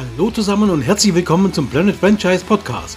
[0.00, 2.96] Hallo zusammen und herzlich willkommen zum Planet Franchise Podcast.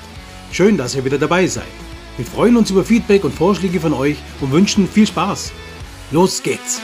[0.53, 1.67] Schön, dass ihr wieder dabei seid.
[2.15, 5.51] Wir freuen uns über Feedback und Vorschläge von euch und wünschen viel Spaß.
[6.11, 6.79] Los geht's!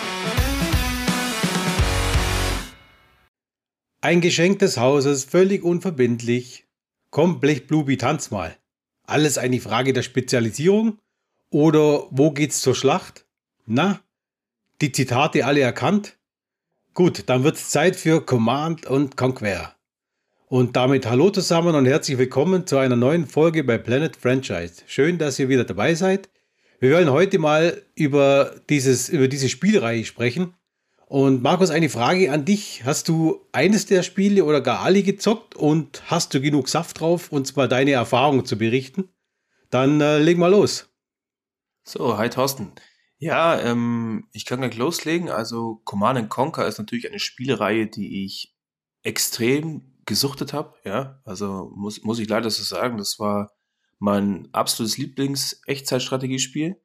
[4.01, 6.67] Ein Geschenk des Hauses, völlig unverbindlich.
[7.11, 8.57] Komm, Blechblubi, tanz mal.
[9.03, 10.99] Alles eine Frage der Spezialisierung?
[11.49, 13.25] Oder wo geht's zur Schlacht?
[13.65, 14.01] Na,
[14.81, 16.17] die Zitate alle erkannt?
[16.93, 19.78] Gut, dann wird's Zeit für Command und Conquer.
[20.51, 24.81] Und damit hallo zusammen und herzlich willkommen zu einer neuen Folge bei Planet Franchise.
[24.87, 26.27] Schön, dass ihr wieder dabei seid.
[26.79, 30.55] Wir wollen heute mal über, dieses, über diese Spielreihe sprechen.
[31.05, 32.83] Und Markus, eine Frage an dich.
[32.83, 37.31] Hast du eines der Spiele oder gar alle gezockt und hast du genug Saft drauf,
[37.31, 39.07] uns mal deine Erfahrungen zu berichten?
[39.69, 40.89] Dann äh, legen wir los.
[41.83, 42.71] So, hi Thorsten.
[43.19, 45.29] Ja, ähm, ich kann gleich loslegen.
[45.29, 48.55] Also Command Conquer ist natürlich eine Spielreihe, die ich
[49.03, 51.21] extrem gesuchtet habe, ja.
[51.23, 53.53] Also muss, muss ich leider so sagen, das war
[53.99, 56.81] mein absolutes Lieblings-Echtzeitstrategiespiel.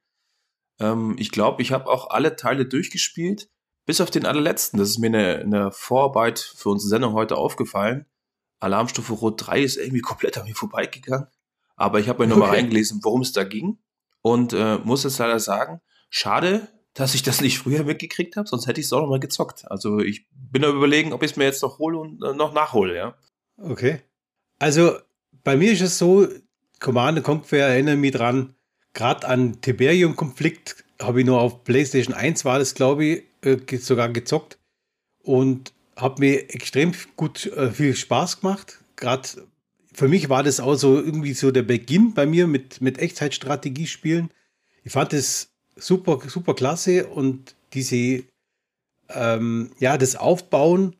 [0.79, 3.49] Ähm, ich glaube, ich habe auch alle Teile durchgespielt,
[3.85, 4.79] bis auf den allerletzten.
[4.79, 8.05] Das ist mir eine, eine Vorarbeit für unsere Sendung heute aufgefallen.
[8.59, 11.27] Alarmstufe Rot 3 ist irgendwie komplett an mir vorbeigegangen.
[11.75, 12.59] Aber ich habe mir nochmal okay.
[12.59, 13.79] reingelesen, worum es da ging.
[14.21, 18.67] Und äh, muss jetzt leider sagen, schade, dass ich das nicht früher mitgekriegt habe, sonst
[18.67, 19.69] hätte ich es auch noch mal gezockt.
[19.69, 22.53] Also ich bin da überlegen, ob ich es mir jetzt noch hole und äh, noch
[22.53, 23.15] nachhole, ja.
[23.57, 24.01] Okay.
[24.59, 24.97] Also
[25.43, 26.27] bei mir ist es so,
[26.79, 28.55] Command Conquer erinnert mich dran,
[28.93, 34.07] gerade an Tiberium-Konflikt habe ich nur auf PlayStation 1 war das, glaube ich, äh, sogar
[34.09, 34.57] gezockt
[35.21, 38.79] und habe mir extrem gut äh, viel Spaß gemacht.
[38.95, 39.27] Gerade
[39.93, 44.29] für mich war das auch so irgendwie so der Beginn bei mir mit, mit Echtzeitstrategiespielen.
[44.83, 48.23] Ich fand es super, super klasse und diese,
[49.09, 50.95] ähm, ja, das Aufbauen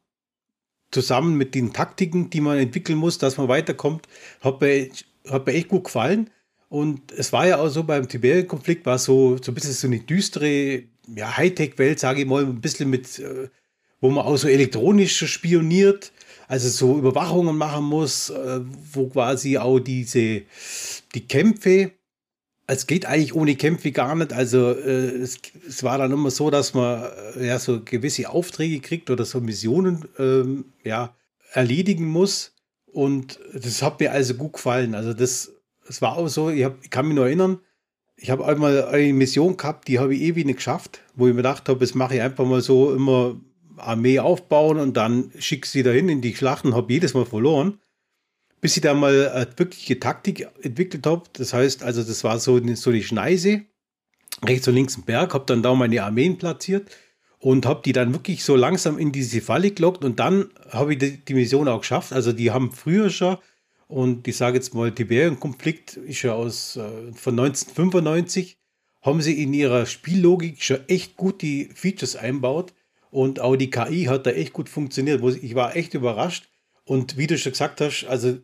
[0.91, 4.07] zusammen mit den Taktiken, die man entwickeln muss, dass man weiterkommt,
[4.41, 4.89] hat mir,
[5.29, 6.29] hat mir echt gut gefallen.
[6.69, 9.99] Und es war ja auch so beim Tiberian-Konflikt, war so, so ein bisschen so eine
[9.99, 10.83] düstere
[11.15, 13.49] ja, Hightech-Welt, sage ich mal, ein bisschen mit, äh,
[14.01, 16.11] wo man auch so elektronisch spioniert,
[16.47, 18.61] also so Überwachungen machen muss, äh,
[18.93, 20.43] wo quasi auch diese,
[21.13, 21.91] die Kämpfe
[22.67, 24.33] es geht eigentlich ohne Kämpfe gar nicht.
[24.33, 27.03] Also äh, es, es, war dann immer so, dass man
[27.35, 31.15] äh, ja so gewisse Aufträge kriegt oder so Missionen ähm, ja,
[31.53, 32.53] erledigen muss.
[32.87, 34.95] Und das hat mir also gut gefallen.
[34.95, 35.51] Also das,
[35.85, 37.59] das war auch so, ich, hab, ich kann mich nur erinnern,
[38.17, 41.37] ich habe einmal eine Mission gehabt, die habe ich ewig nicht geschafft, wo ich mir
[41.37, 43.35] gedacht habe, das mache ich einfach mal so immer
[43.75, 47.77] Armee aufbauen und dann schicke sie dahin in die Schlachten, habe jedes Mal verloren
[48.65, 51.21] bis ich da mal äh, wirkliche Taktik entwickelt habe.
[51.33, 53.61] Das heißt, also das war so so eine Schneise,
[54.43, 56.89] rechts und links ein Berg, habe dann da meine Armeen platziert
[57.37, 60.97] und habe die dann wirklich so langsam in diese Falle gelockt und dann habe ich
[60.97, 62.11] die, die, Mission auch geschafft.
[62.11, 63.37] Also die haben früher schon
[63.87, 68.57] und ich sage jetzt mal, Tiberian-Konflikt ist ja aus äh, von 1995,
[69.03, 72.73] haben sie in ihrer Spiellogik schon echt gut die Features einbaut
[73.11, 75.23] und auch die KI hat da echt gut funktioniert.
[75.43, 76.49] Ich war echt überrascht.
[76.83, 78.37] Und wie du schon gesagt hast, also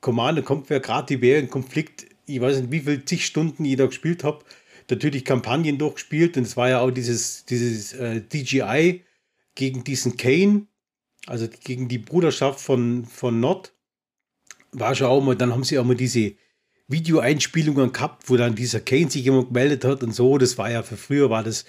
[0.00, 4.24] Command Conquer, gerade die Bärenkonflikt, ich weiß nicht, wie viele zig Stunden ich da gespielt
[4.24, 4.44] habe,
[4.88, 9.04] natürlich Kampagnen durchgespielt und es war ja auch dieses, dieses äh, DGI
[9.54, 10.66] gegen diesen Kane,
[11.26, 13.74] also gegen die Bruderschaft von, von Nord,
[14.72, 16.32] war schon auch mal, dann haben sie auch mal diese
[16.88, 20.82] Videoeinspielungen gehabt, wo dann dieser Kane sich immer gemeldet hat und so, das war ja
[20.82, 21.66] für früher war das,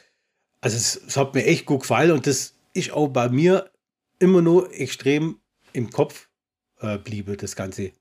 [0.62, 3.72] also es, es hat mir echt gut gefallen und das ist auch bei mir
[4.20, 5.40] immer nur extrem
[5.74, 6.30] im Kopf
[6.80, 7.92] äh, bliebe, das Ganze.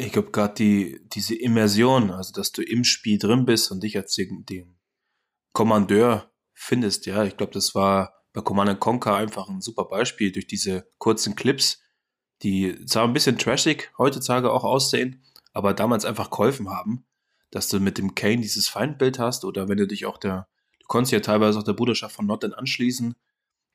[0.00, 3.96] Ich glaube, gerade die, diese Immersion, also dass du im Spiel drin bist und dich
[3.96, 4.78] als den, den
[5.52, 10.46] Kommandeur findest, ja, ich glaube, das war bei Command Conquer einfach ein super Beispiel durch
[10.46, 11.82] diese kurzen Clips,
[12.42, 17.04] die zwar ein bisschen trashig heutzutage auch aussehen, aber damals einfach geholfen haben,
[17.50, 20.46] dass du mit dem Kane dieses Feindbild hast oder wenn du dich auch der,
[20.78, 23.16] du konntest ja teilweise auch der Bruderschaft von Norden anschließen,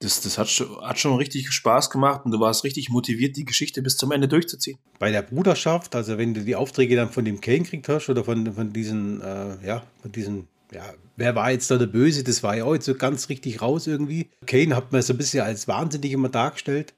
[0.04, 0.48] das, das hat,
[0.82, 4.28] hat schon richtig Spaß gemacht und du warst richtig motiviert, die Geschichte bis zum Ende
[4.28, 4.78] durchzuziehen.
[5.00, 8.24] Bei der Bruderschaft, also wenn du die Aufträge dann von dem Kane kriegt hast oder
[8.24, 10.84] von, von diesen, äh, ja, von diesen, ja,
[11.16, 13.88] wer war jetzt da der Böse, das war ja auch jetzt so ganz richtig raus
[13.88, 14.30] irgendwie.
[14.46, 16.94] Kane hat man so ein bisschen als wahnsinnig immer dargestellt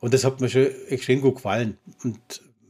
[0.00, 2.18] und das hat mir schon extrem gut gefallen und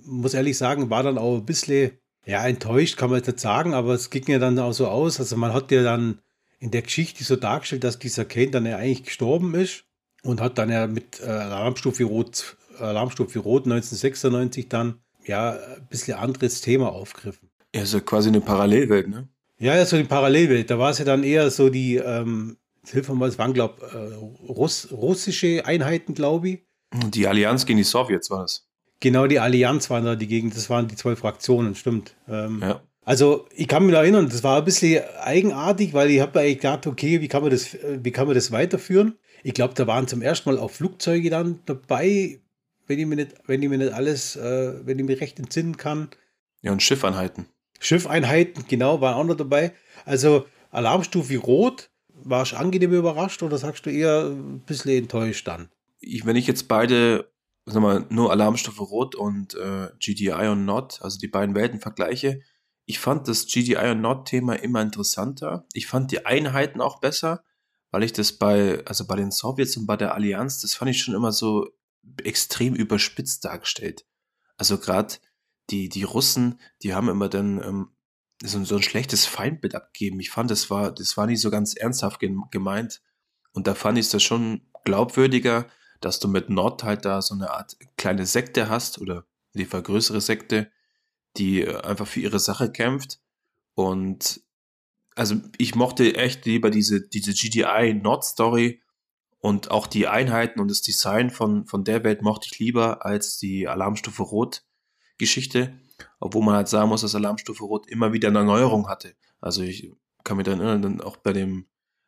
[0.04, 1.92] muss ehrlich sagen, war dann auch ein bisschen,
[2.24, 5.20] ja, enttäuscht, kann man jetzt nicht sagen, aber es ging ja dann auch so aus,
[5.20, 6.18] also man hat ja dann
[6.58, 9.84] in der Geschichte so dargestellt, dass dieser Kane dann ja eigentlich gestorben ist
[10.22, 16.18] und hat dann ja mit äh, Alarmstufe Rot, Alarmstufe Rot 1996 dann ja ein bisschen
[16.18, 17.50] anderes Thema aufgriffen.
[17.74, 19.28] Ja, ja quasi eine Parallelwelt, ne?
[19.58, 20.70] Ja, ja, so eine Parallelwelt.
[20.70, 23.74] Da war es ja dann eher so die, ähm, hilf mir mal, es waren, glaube
[23.86, 26.66] ich, äh, Russ, russische Einheiten, glaube ich.
[27.08, 28.68] Die Allianz gegen die Sowjets war das.
[29.00, 32.14] Genau, die Allianz waren da die Gegend, das waren die zwei Fraktionen, stimmt.
[32.28, 32.82] Ähm, ja.
[33.06, 36.88] Also ich kann mich erinnern, das war ein bisschen eigenartig, weil ich habe eigentlich gedacht,
[36.88, 39.16] okay, wie kann man das, wie kann man das weiterführen?
[39.44, 42.40] Ich glaube, da waren zum ersten Mal auch Flugzeuge dann dabei,
[42.88, 45.76] wenn ich mir nicht, wenn ich mir nicht alles, äh, wenn ich mir recht entsinnen
[45.76, 46.08] kann.
[46.62, 47.46] Ja, und Schiffeinheiten.
[47.78, 49.72] Schiffeinheiten, genau, waren auch noch dabei.
[50.04, 55.68] Also Alarmstufe Rot, warst du angenehm überrascht oder sagst du eher ein bisschen enttäuscht dann?
[56.00, 57.30] Ich, wenn ich jetzt beide,
[57.66, 62.40] sag mal, nur Alarmstufe Rot und äh, GDI und Not, also die beiden Welten vergleiche,
[62.86, 65.66] ich fand das GDI und Nord-Thema immer interessanter.
[65.72, 67.44] Ich fand die Einheiten auch besser,
[67.90, 71.02] weil ich das bei, also bei den Sowjets und bei der Allianz, das fand ich
[71.02, 71.68] schon immer so
[72.22, 74.06] extrem überspitzt dargestellt.
[74.56, 75.14] Also gerade
[75.70, 77.90] die, die Russen, die haben immer dann ähm,
[78.40, 80.20] so, so ein schlechtes Feindbild abgegeben.
[80.20, 83.02] Ich fand, das war, das war nicht so ganz ernsthaft gemeint.
[83.52, 85.66] Und da fand ich das schon glaubwürdiger,
[86.00, 90.20] dass du mit Nord halt da so eine Art kleine Sekte hast oder die vergrößere
[90.20, 90.70] Sekte,
[91.38, 93.20] die äh, einfach für ihre Sache kämpft.
[93.74, 94.40] Und
[95.14, 98.82] also ich mochte echt lieber diese, diese GDI Nord Story
[99.38, 103.38] und auch die Einheiten und das Design von, von der Welt mochte ich lieber als
[103.38, 104.64] die Alarmstufe Rot
[105.18, 105.78] Geschichte.
[106.20, 109.14] Obwohl man halt sagen muss, dass Alarmstufe Rot immer wieder eine Erneuerung hatte.
[109.40, 109.90] Also ich
[110.24, 111.66] kann mich dann erinnern, dann auch bei dem,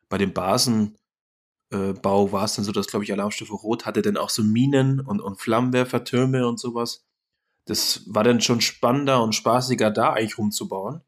[0.09, 0.93] bei dem Basenbau
[1.71, 4.99] äh, war es dann so, dass, glaube ich, Alarmstufe Rot hatte dann auch so Minen
[4.99, 7.05] und, und Flammenwerfertürme und sowas
[7.65, 11.01] das war dann schon spannender und spaßiger, da eigentlich rumzubauen.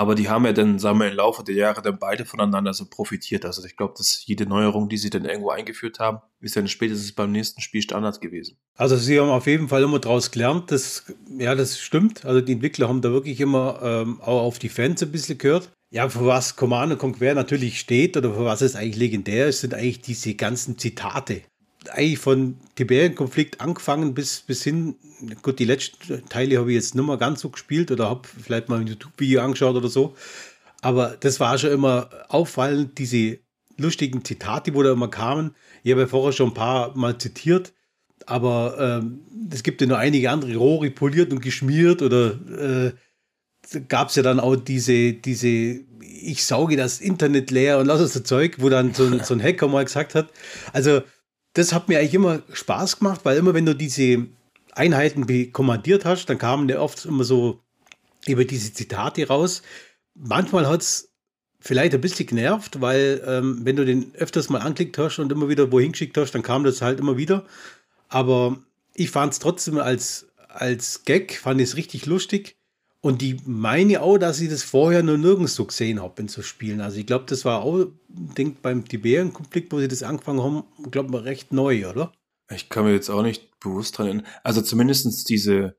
[0.00, 2.86] Aber die haben ja dann, sagen wir, im Laufe der Jahre dann beide voneinander so
[2.88, 3.44] profitiert.
[3.44, 7.12] Also ich glaube, dass jede Neuerung, die sie dann irgendwo eingeführt haben, ist dann spätestens
[7.12, 8.56] beim nächsten Spiel Standard gewesen.
[8.78, 12.24] Also sie haben auf jeden Fall immer daraus gelernt, dass, ja, das stimmt.
[12.24, 15.70] Also die Entwickler haben da wirklich immer ähm, auch auf die Fans ein bisschen gehört.
[15.92, 19.74] Ja, für was Command Conquer natürlich steht oder für was es eigentlich legendär ist, sind
[19.74, 21.42] eigentlich diese ganzen Zitate
[21.92, 24.96] eigentlich von Tiberian-Konflikt angefangen bis, bis hin,
[25.42, 28.68] gut, die letzten Teile habe ich jetzt nicht mehr ganz so gespielt oder habe vielleicht
[28.68, 30.14] mal ein YouTube-Video angeschaut oder so.
[30.82, 33.38] Aber das war schon immer auffallend, diese
[33.76, 35.54] lustigen Zitate, wo da immer kamen.
[35.82, 37.72] Ich habe ja vorher schon ein paar Mal zitiert,
[38.26, 39.20] aber ähm,
[39.52, 42.92] es gibt ja noch einige andere, Rohre poliert und geschmiert oder äh,
[43.88, 45.48] gab es ja dann auch diese, diese,
[46.02, 49.68] ich sauge das Internet leer und lass das Zeug, wo dann so, so ein Hacker
[49.68, 50.30] mal gesagt hat.
[50.72, 51.02] Also
[51.54, 54.26] das hat mir eigentlich immer Spaß gemacht, weil immer wenn du diese
[54.72, 57.60] Einheiten kommandiert hast, dann kamen ja oft immer so
[58.26, 59.62] über diese Zitate raus.
[60.14, 61.12] Manchmal hat es
[61.60, 65.48] vielleicht ein bisschen genervt, weil ähm, wenn du den öfters mal anklickt hast und immer
[65.48, 67.44] wieder wohin geschickt hast, dann kam das halt immer wieder.
[68.08, 68.58] Aber
[68.94, 72.56] ich fand es trotzdem als, als Gag, fand es richtig lustig.
[73.02, 76.42] Und die meine auch, dass ich das vorher nur nirgends so gesehen habe in so
[76.42, 76.82] Spielen.
[76.82, 81.16] Also ich glaube, das war auch, denk beim Tiberian-Konflikt, wo sie das angefangen haben, glaube
[81.16, 82.12] ich, recht neu, oder?
[82.50, 84.26] Ich kann mir jetzt auch nicht bewusst dran erinnern.
[84.42, 85.76] Also zumindest diese,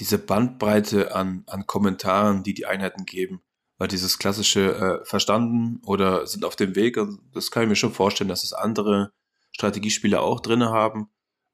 [0.00, 3.42] diese Bandbreite an, an Kommentaren, die die Einheiten geben.
[3.76, 6.98] Weil dieses klassische äh, verstanden oder sind auf dem Weg,
[7.32, 9.12] das kann ich mir schon vorstellen, dass es andere
[9.50, 11.08] Strategiespiele auch drin haben.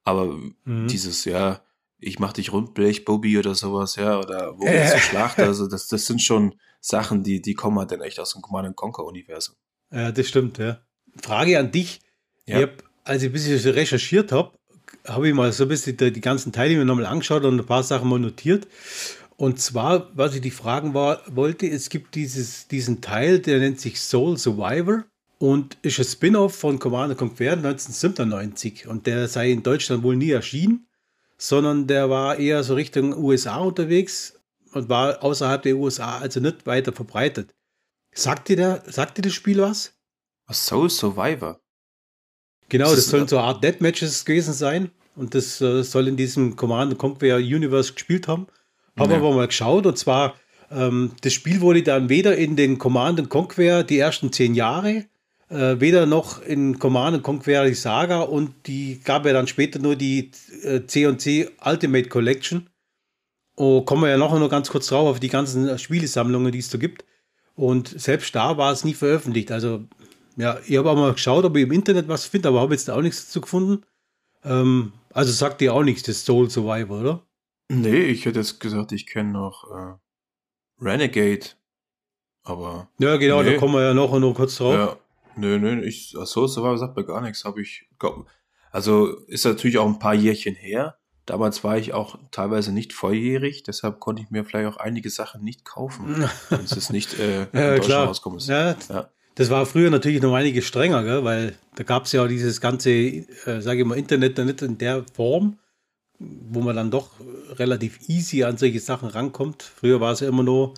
[0.05, 0.87] Aber mhm.
[0.87, 1.63] dieses, ja,
[2.01, 5.87] ich mach dich rundblech, Bobby oder sowas, ja, oder wo geht's zur Schlacht, also das,
[5.87, 9.55] das sind schon Sachen, die, die kommen halt dann echt aus dem Command Conquer Universum.
[9.93, 10.81] Ja, das stimmt, ja.
[11.21, 12.01] Frage an dich.
[12.47, 12.57] Ja.
[12.57, 14.53] Ich hab, als ich ein bisschen recherchiert habe,
[15.07, 17.67] habe ich mal so ein bisschen die, die ganzen Teile mir nochmal angeschaut und ein
[17.67, 18.67] paar Sachen mal notiert.
[19.37, 23.81] Und zwar, was ich die fragen war, wollte, es gibt dieses, diesen Teil, der nennt
[23.81, 25.05] sich Soul Survivor
[25.39, 30.31] und ist ein Spin-off von Command Conquer 1997 und der sei in Deutschland wohl nie
[30.31, 30.87] erschienen
[31.41, 34.39] sondern der war eher so Richtung USA unterwegs
[34.73, 37.55] und war außerhalb der USA also nicht weiter verbreitet.
[38.13, 39.95] Sagt dir, der, sagt dir das Spiel was?
[40.53, 41.59] Soul Survivor.
[42.69, 46.17] Genau, das, das sollen so eine Art Deathmatches gewesen sein und das äh, soll in
[46.17, 48.47] diesem Command Conquer Universe gespielt haben.
[48.99, 49.17] Haben ja.
[49.17, 50.35] aber mal geschaut und zwar
[50.71, 55.07] ähm, das Spiel wurde dann weder in den Command Conquer die ersten zehn Jahre
[55.51, 59.97] äh, weder noch in Command Conquer die Saga und die gab ja dann später nur
[59.97, 60.31] die
[60.63, 62.71] äh, C&C Ultimate Collection.
[63.57, 66.71] Oh, kommen wir ja noch, noch ganz kurz drauf auf die ganzen Spielesammlungen, die es
[66.71, 67.05] da gibt.
[67.57, 69.53] Und selbst da war es nie veröffentlicht.
[69.53, 69.85] Also,
[70.37, 72.89] ja, ich habe auch mal geschaut, ob ich im Internet was finde, aber habe jetzt
[72.89, 73.85] auch nichts dazu gefunden.
[74.45, 77.27] Ähm, also sagt dir auch nichts, das Soul Survivor, oder?
[77.69, 79.95] Nee, ich hätte jetzt gesagt, ich kenne noch äh,
[80.83, 81.47] Renegade.
[82.45, 82.89] Aber.
[82.99, 83.53] Ja, genau, nee.
[83.53, 84.75] da kommen wir ja noch, noch kurz drauf.
[84.75, 84.97] Ja.
[85.37, 87.89] Nö, nö, ich, so, war sagt mir gar nichts, habe ich,
[88.71, 90.97] also ist natürlich auch ein paar Jährchen her.
[91.27, 95.45] Damals war ich auch teilweise nicht volljährig, deshalb konnte ich mir vielleicht auch einige Sachen
[95.45, 98.47] nicht kaufen, wenn es nicht äh, in ja, Deutschland rauskommt.
[98.47, 101.25] Ja, ja, Das war früher natürlich noch einige strenger, gell?
[101.25, 104.79] weil da gab es ja auch dieses ganze, äh, sage ich mal, Internet nicht in
[104.79, 105.59] der Form.
[106.19, 107.13] wo man dann doch
[107.53, 109.63] relativ easy an solche Sachen rankommt.
[109.63, 110.75] Früher war es ja immer nur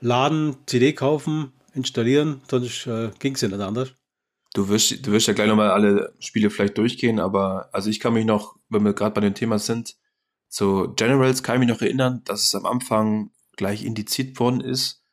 [0.00, 3.92] laden, CD kaufen, installieren, sonst äh, ging es ja nicht anders.
[4.54, 8.14] Du wirst, du wirst ja gleich nochmal alle Spiele vielleicht durchgehen, aber also ich kann
[8.14, 9.96] mich noch, wenn wir gerade bei dem Thema sind,
[10.48, 15.04] zu Generals kann ich mich noch erinnern, dass es am Anfang gleich indiziert worden ist,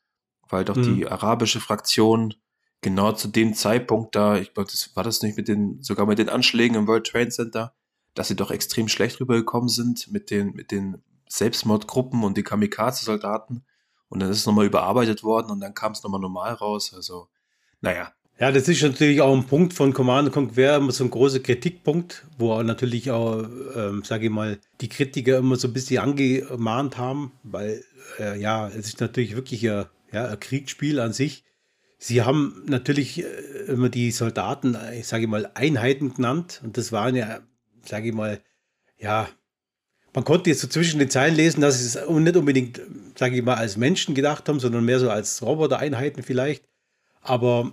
[0.49, 0.95] weil doch mhm.
[0.95, 2.35] die arabische Fraktion
[2.81, 6.19] genau zu dem Zeitpunkt da, ich glaube, das war das nicht mit den, sogar mit
[6.19, 7.73] den Anschlägen im World Trade Center,
[8.13, 13.65] dass sie doch extrem schlecht rübergekommen sind mit den, mit den Selbstmordgruppen und die Kamikaze-Soldaten.
[14.13, 16.93] Und dann ist es nochmal überarbeitet worden und dann kam es nochmal normal raus.
[16.95, 17.29] Also,
[17.81, 21.39] naja, ja, das ist natürlich auch ein Punkt von Command Conquer, immer so ein großer
[21.39, 23.43] Kritikpunkt, wo natürlich auch,
[23.75, 27.83] ähm, sage ich mal, die Kritiker immer so ein bisschen angemahnt haben, weil
[28.19, 31.43] äh, ja, es ist natürlich wirklich ein, ja, ein Kriegsspiel an sich.
[31.97, 33.27] Sie haben natürlich äh,
[33.65, 37.39] immer die Soldaten, ich sage mal, Einheiten genannt und das waren ja,
[37.83, 38.41] sage ich mal,
[38.99, 39.27] ja,
[40.13, 42.81] man konnte jetzt so zwischen den Zeilen lesen, dass sie es nicht unbedingt,
[43.17, 46.63] sage ich mal, als Menschen gedacht haben, sondern mehr so als Roboter-Einheiten vielleicht.
[47.21, 47.71] Aber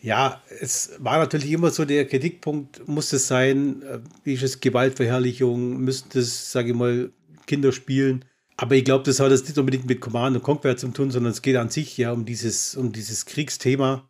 [0.00, 3.82] ja, es war natürlich immer so der Kritikpunkt, muss es sein,
[4.24, 7.12] wie ist es Gewaltverherrlichung, müssten das, sage ich mal,
[7.46, 8.24] Kinder spielen.
[8.56, 11.32] Aber ich glaube, das hat jetzt nicht unbedingt mit Command und Conquer zu tun, sondern
[11.32, 14.08] es geht an sich ja um dieses, um dieses Kriegsthema.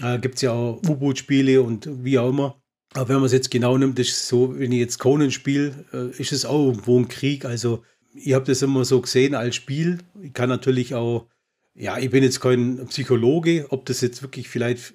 [0.00, 2.57] Äh, Gibt es ja auch U-Boot-Spiele und wie auch immer.
[2.94, 5.84] Aber wenn man es jetzt genau nimmt, ist es so, wenn ich jetzt Conan spiele,
[5.92, 7.44] äh, ist es auch irgendwo ein Krieg.
[7.44, 9.98] Also ich habe das immer so gesehen als Spiel.
[10.22, 11.28] Ich kann natürlich auch,
[11.74, 14.94] ja, ich bin jetzt kein Psychologe, ob das jetzt wirklich vielleicht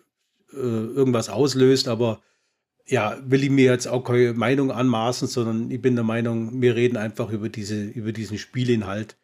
[0.54, 2.22] äh, irgendwas auslöst, aber
[2.86, 6.76] ja, will ich mir jetzt auch keine Meinung anmaßen, sondern ich bin der Meinung, wir
[6.76, 9.18] reden einfach über, diese, über diesen Spielinhalt.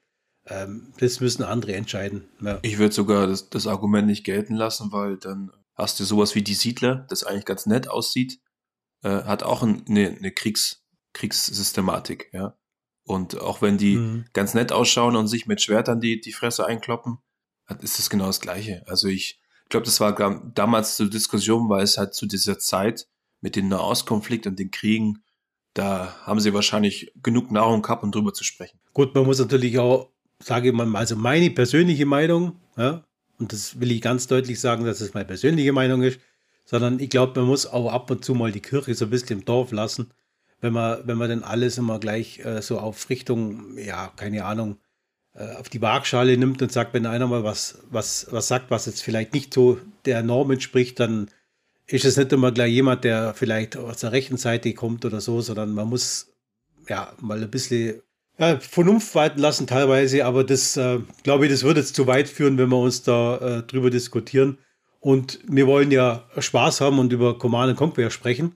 [0.48, 2.30] Ähm, das müssen andere entscheiden.
[2.42, 2.60] Ja.
[2.62, 6.42] Ich würde sogar das, das Argument nicht gelten lassen, weil dann hast du sowas wie
[6.42, 8.40] die Siedler, das eigentlich ganz nett aussieht,
[9.04, 12.58] äh, hat auch ein, eine, eine Kriegs, Kriegssystematik, ja.
[13.04, 14.26] Und auch wenn die mhm.
[14.34, 17.18] ganz nett ausschauen und sich mit Schwertern die, die Fresse einkloppen,
[17.82, 18.84] ist das genau das Gleiche.
[18.86, 20.14] Also ich, ich glaube, das war
[20.54, 23.08] damals zur Diskussion, weil es halt zu dieser Zeit
[23.42, 25.24] mit dem Nahostkonflikt und den Kriegen,
[25.74, 28.80] da haben sie wahrscheinlich genug Nahrung gehabt, um drüber zu sprechen.
[28.94, 33.06] Gut, man muss natürlich auch, sage ich mal, also meine persönliche Meinung, ja,
[33.38, 36.20] und das will ich ganz deutlich sagen, dass es meine persönliche Meinung ist,
[36.70, 39.40] sondern ich glaube, man muss auch ab und zu mal die Kirche so ein bisschen
[39.40, 40.12] im Dorf lassen,
[40.62, 44.78] wenn man, wenn man dann alles immer gleich äh, so auf Richtung, ja, keine Ahnung,
[45.34, 48.86] äh, auf die Waagschale nimmt und sagt, wenn einer mal was, was, was sagt, was
[48.86, 51.32] jetzt vielleicht nicht so der Norm entspricht, dann
[51.88, 55.42] ist es nicht immer gleich jemand, der vielleicht aus der rechten Seite kommt oder so,
[55.42, 56.36] sondern man muss
[56.88, 58.04] ja mal ein bisschen
[58.38, 62.30] ja, Vernunft walten lassen teilweise, aber das äh, glaube ich, das würde jetzt zu weit
[62.30, 64.60] führen, wenn wir uns da äh, drüber diskutieren.
[65.00, 68.56] Und wir wollen ja Spaß haben und über Command Conquer sprechen.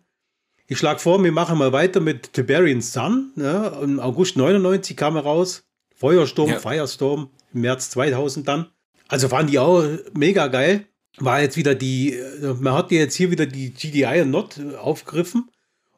[0.68, 3.32] Ich schlage vor, wir machen mal weiter mit Tiberian Sun.
[3.36, 5.64] Ja, Im August 99 kam er raus.
[5.96, 6.60] Feuersturm, ja.
[6.60, 8.68] Firestorm im März 2000 dann.
[9.08, 10.86] Also waren die auch mega geil.
[11.18, 12.18] War jetzt wieder die,
[12.60, 15.50] man hat jetzt hier wieder die GDI und Not aufgegriffen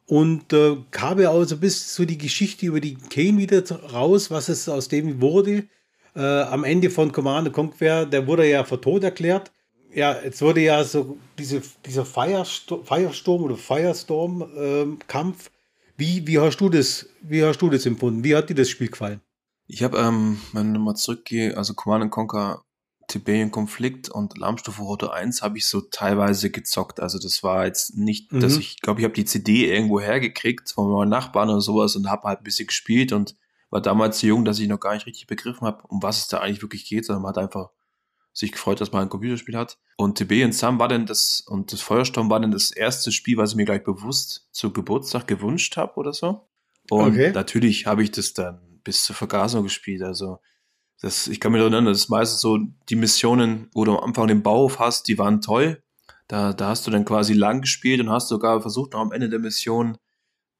[0.06, 3.62] und äh, kam ja auch so bis zu die Geschichte über die Kane wieder
[3.92, 5.64] raus, was es aus dem wurde.
[6.14, 9.52] Äh, am Ende von Command Conquer, der wurde ja für tot erklärt.
[9.96, 15.46] Ja, jetzt wurde ja so diese, dieser Firestorm, Firestorm oder Firestorm-Kampf.
[15.46, 15.52] Ähm,
[15.96, 18.22] wie, wie hast du das, wie hast du das empfunden?
[18.22, 19.22] Wie hat dir das Spiel gefallen?
[19.66, 22.62] Ich habe, ähm, wenn ich nochmal zurückgehe, also Command Conquer
[23.08, 27.00] Tiberian Konflikt und Alarmstufe Roto 1 habe ich so teilweise gezockt.
[27.00, 28.40] Also das war jetzt nicht, mhm.
[28.40, 32.10] dass ich glaube, ich habe die CD irgendwo hergekriegt von meinem Nachbarn oder sowas und
[32.10, 33.34] habe halt ein bisschen gespielt und
[33.70, 36.28] war damals so jung, dass ich noch gar nicht richtig begriffen habe, um was es
[36.28, 37.70] da eigentlich wirklich geht, sondern man hat einfach
[38.36, 39.78] sich gefreut, dass man ein Computerspiel hat.
[39.96, 43.52] Und Tiberian Sun war denn das, und das Feuersturm war denn das erste Spiel, was
[43.52, 46.46] ich mir gleich bewusst zu Geburtstag gewünscht habe oder so.
[46.90, 47.32] Und okay.
[47.32, 50.02] natürlich habe ich das dann bis zur Vergasung gespielt.
[50.02, 50.38] Also
[51.00, 52.58] das, ich kann mich erinnern, das ist meistens so
[52.90, 55.82] die Missionen, wo du am Anfang den Bauhof hast, die waren toll.
[56.28, 59.30] Da, da hast du dann quasi lang gespielt und hast sogar versucht, noch am Ende
[59.30, 59.96] der Mission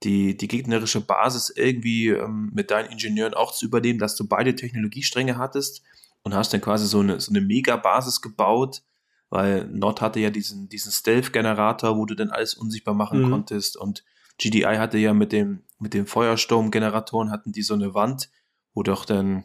[0.02, 4.54] die, die gegnerische Basis irgendwie ähm, mit deinen Ingenieuren auch zu übernehmen, dass du beide
[4.54, 5.82] Technologiestränge hattest
[6.26, 8.82] und hast dann quasi so eine, so eine Mega-Basis gebaut,
[9.30, 13.30] weil Nord hatte ja diesen, diesen Stealth-Generator, wo du dann alles unsichtbar machen mhm.
[13.30, 14.02] konntest und
[14.36, 18.28] GDI hatte ja mit dem, mit den Feuersturm-Generatoren hatten die so eine Wand,
[18.74, 19.44] wo doch dann,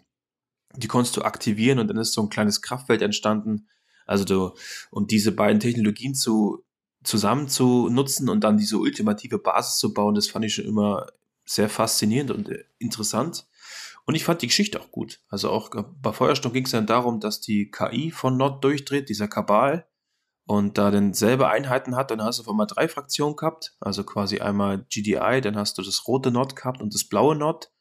[0.76, 3.68] die konntest du aktivieren und dann ist so ein kleines Kraftfeld entstanden.
[4.08, 4.56] Also du,
[4.90, 6.64] und diese beiden Technologien zu,
[7.04, 11.06] zusammen zu nutzen und dann diese ultimative Basis zu bauen, das fand ich schon immer
[11.46, 13.46] sehr faszinierend und äh, interessant.
[14.05, 15.22] Und ich fand die Geschichte auch gut.
[15.29, 15.70] Also auch
[16.01, 19.88] bei Feuersturm ging es dann darum, dass die KI von Nord durchdreht, dieser Kabal.
[20.46, 24.03] und da dann selber Einheiten hat, dann hast du auf einmal drei Fraktionen gehabt, also
[24.03, 27.72] quasi einmal GDI, dann hast du das rote Not gehabt und das blaue Not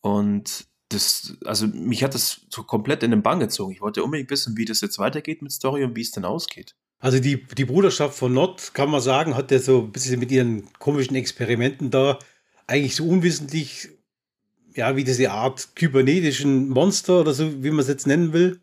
[0.00, 3.72] und das, also mich hat das so komplett in den Bann gezogen.
[3.72, 6.76] Ich wollte unbedingt wissen, wie das jetzt weitergeht mit Story und wie es denn ausgeht.
[6.98, 10.30] Also die, die Bruderschaft von Nord, kann man sagen, hat ja so ein bisschen mit
[10.30, 12.18] ihren komischen Experimenten da
[12.66, 13.88] eigentlich so unwissentlich,
[14.74, 18.60] ja, wie diese Art kybernetischen Monster oder so, wie man es jetzt nennen will,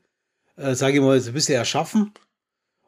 [0.56, 2.12] äh, sage ich mal, so ein bisschen erschaffen.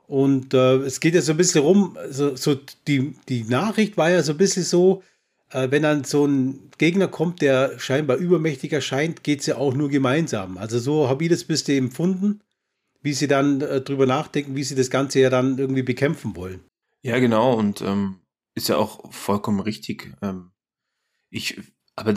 [0.08, 4.10] Und äh, es geht ja so ein bisschen rum, so, so die, die Nachricht war
[4.10, 5.04] ja so ein bisschen so,
[5.51, 9.74] äh, wenn dann so ein Gegner kommt, der scheinbar übermächtig erscheint, geht es ja auch
[9.74, 10.58] nur gemeinsam.
[10.58, 12.42] Also so habe ich das bisher empfunden,
[13.01, 16.62] wie sie dann äh, drüber nachdenken, wie sie das Ganze ja dann irgendwie bekämpfen wollen.
[17.04, 18.20] Ja, genau, und ähm,
[18.54, 20.13] ist ja auch vollkommen richtig.
[20.22, 20.51] Ähm,
[21.30, 21.60] ich,
[21.96, 22.13] aber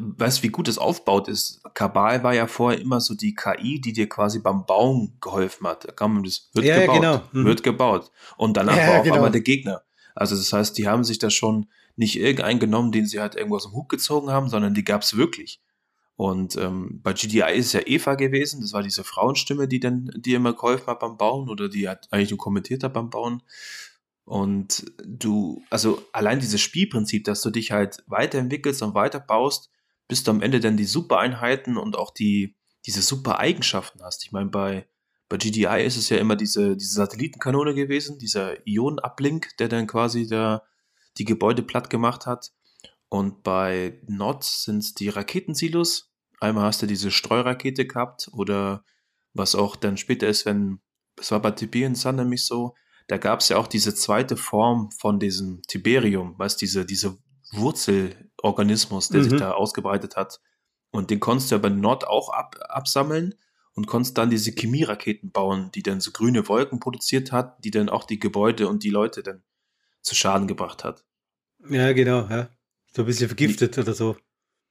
[0.00, 1.60] weißt du, wie gut das aufbaut ist?
[1.74, 5.84] Kabal war ja vorher immer so die KI, die dir quasi beim Bauen geholfen hat.
[5.86, 7.22] Da kam das wird ja, gebaut, genau.
[7.32, 7.44] mhm.
[7.44, 8.10] wird gebaut.
[8.36, 9.16] Und danach ja, war auf genau.
[9.16, 9.82] einmal der Gegner.
[10.14, 13.56] Also das heißt, die haben sich da schon nicht irgendeinen genommen, den sie halt irgendwo
[13.56, 15.60] aus dem Hut gezogen haben, sondern die gab es wirklich.
[16.16, 20.10] Und ähm, bei GDI ist es ja Eva gewesen, das war diese Frauenstimme, die dann,
[20.16, 23.42] die immer geholfen hat beim Bauen oder die hat eigentlich nur kommentiert hat beim Bauen.
[24.24, 29.70] Und du, also allein dieses Spielprinzip, dass du dich halt weiterentwickelst und weiterbaust,
[30.08, 34.24] bis du am Ende dann die Super-Einheiten und auch die, diese Super-Eigenschaften hast.
[34.24, 34.88] Ich meine, bei,
[35.28, 40.26] bei GDI ist es ja immer diese, diese Satellitenkanone gewesen, dieser Ionenablink, der dann quasi
[40.26, 40.62] da
[41.18, 42.52] die Gebäude platt gemacht hat.
[43.10, 46.10] Und bei Nord sind es die Raketensilos.
[46.40, 48.84] Einmal hast du diese Streurakete gehabt oder
[49.34, 50.80] was auch dann später ist, wenn,
[51.20, 52.74] es war bei Tiberian Sun nämlich so,
[53.08, 57.18] da gab es ja auch diese zweite Form von diesem Tiberium, weißt diese, diese
[58.38, 59.30] Wurzelorganismus, der mhm.
[59.30, 60.40] sich da ausgebreitet hat.
[60.90, 63.34] Und den konntest du ja bei Nord auch ab, absammeln
[63.74, 67.88] und konntest dann diese Chemieraketen bauen, die dann so grüne Wolken produziert hat, die dann
[67.88, 69.42] auch die Gebäude und die Leute dann
[70.02, 71.04] zu Schaden gebracht hat.
[71.68, 72.48] Ja, genau, ja.
[72.94, 74.16] So ein bisschen vergiftet die, oder so.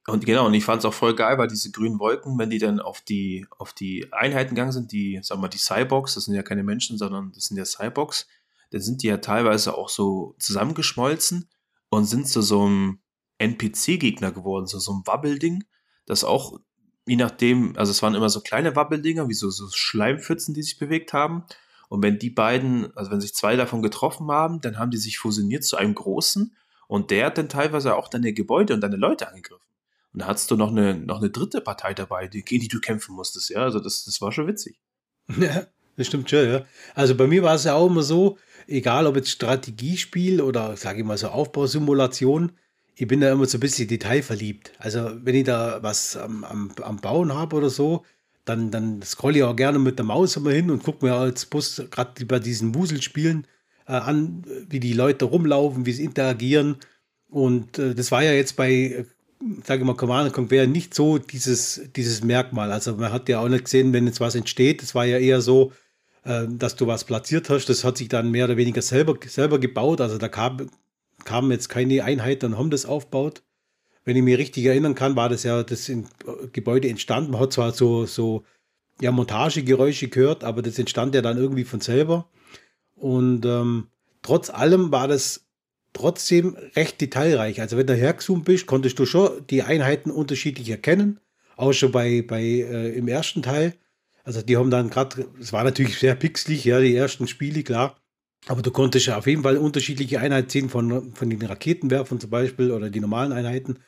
[0.08, 2.60] Und genau, und ich fand es auch voll geil, weil diese grünen Wolken, wenn die
[2.60, 6.26] dann auf die, auf die Einheiten gegangen sind, die, sagen wir mal, die Cyborgs, das
[6.26, 8.26] sind ja keine Menschen, sondern das sind ja Cyborgs,
[8.72, 11.50] dann sind die ja teilweise auch so zusammengeschmolzen
[11.90, 13.00] und sind zu so einem
[13.40, 15.64] NPC-Gegner geworden, so, so ein Wabbelding,
[16.06, 16.60] das auch,
[17.06, 20.78] je nachdem, also es waren immer so kleine Wabbeldinger, wie so, so Schleimpfützen, die sich
[20.80, 21.44] bewegt haben.
[21.90, 25.20] Und wenn die beiden, also wenn sich zwei davon getroffen haben, dann haben die sich
[25.20, 26.56] fusioniert zu einem großen
[26.88, 29.64] und der hat dann teilweise auch deine Gebäude und deine Leute angegriffen.
[30.14, 33.16] Und da hattest du noch eine, noch eine dritte Partei dabei, gegen die du kämpfen
[33.16, 33.62] musstest, ja.
[33.62, 34.80] Also das, das war schon witzig.
[35.38, 36.66] Ja, das stimmt schon, ja.
[36.96, 41.00] Also bei mir war es ja auch immer so, egal ob jetzt Strategiespiel oder, sage
[41.00, 42.54] ich mal, so Aufbausimulation,
[43.00, 44.72] ich bin da immer so ein bisschen detailverliebt.
[44.80, 48.04] Also wenn ich da was am, am, am Bauen habe oder so,
[48.44, 51.46] dann, dann scrolle ich auch gerne mit der Maus immer hin und gucke mir als
[51.46, 53.46] Bus gerade bei diesen Wuselspielen
[53.88, 56.78] äh, an, wie die Leute rumlaufen, wie sie interagieren.
[57.30, 59.06] Und äh, das war ja jetzt bei, äh,
[59.64, 62.72] sage ich mal, Command Conquer nicht so dieses, dieses Merkmal.
[62.72, 64.82] Also man hat ja auch nicht gesehen, wenn jetzt was entsteht.
[64.82, 65.72] Das war ja eher so,
[66.24, 67.68] äh, dass du was platziert hast.
[67.68, 70.02] Das hat sich dann mehr oder weniger selber, selber gebaut.
[70.02, 70.68] Also da kam,
[71.28, 73.44] kamen jetzt keine Einheiten und haben das aufgebaut.
[74.06, 76.04] Wenn ich mich richtig erinnern kann, war das ja das äh,
[76.54, 77.32] Gebäude entstanden.
[77.32, 78.46] Man hat zwar so, so
[79.02, 82.30] ja, Montagegeräusche gehört, aber das entstand ja dann irgendwie von selber.
[82.96, 83.88] Und ähm,
[84.22, 85.46] trotz allem war das
[85.92, 87.60] trotzdem recht detailreich.
[87.60, 91.20] Also wenn du hergezoomt bist, konntest du schon die Einheiten unterschiedlich erkennen.
[91.58, 93.74] Auch schon bei, bei äh, im ersten Teil.
[94.24, 97.98] Also die haben dann gerade, es war natürlich sehr pixelig, ja, die ersten Spiele, klar.
[98.48, 102.30] Aber du konntest ja auf jeden Fall unterschiedliche Einheiten sehen von, von den Raketenwerfern zum
[102.30, 103.80] Beispiel oder die normalen Einheiten.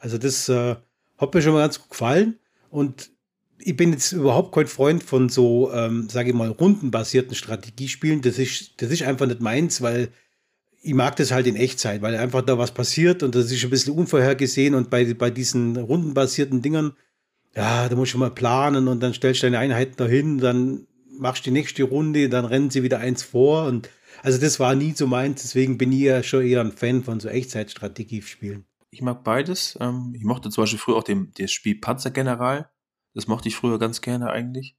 [0.00, 0.76] Also das äh,
[1.16, 2.38] hat mir schon mal ganz gut gefallen.
[2.70, 3.10] Und
[3.58, 8.20] ich bin jetzt überhaupt kein Freund von so, ähm, sage ich mal, rundenbasierten Strategiespielen.
[8.20, 10.08] Das ist, das ist einfach nicht meins, weil
[10.82, 13.70] ich mag das halt in Echtzeit, weil einfach da was passiert und das ist ein
[13.70, 16.92] bisschen unvorhergesehen und bei, bei diesen rundenbasierten Dingern,
[17.56, 20.86] ja, da musst du mal planen und dann stellst du deine Einheiten dahin, dann
[21.18, 23.90] machst du die nächste Runde, dann rennen sie wieder eins vor und
[24.22, 27.20] also das war nie so meins, deswegen bin ich ja schon eher ein Fan von
[27.20, 28.66] so Echtzeitstrategiespielen.
[28.90, 29.76] Ich mag beides.
[29.80, 32.70] Ähm, ich mochte zum Beispiel früher auch dem, das Spiel Panzergeneral.
[33.14, 34.76] Das mochte ich früher ganz gerne eigentlich.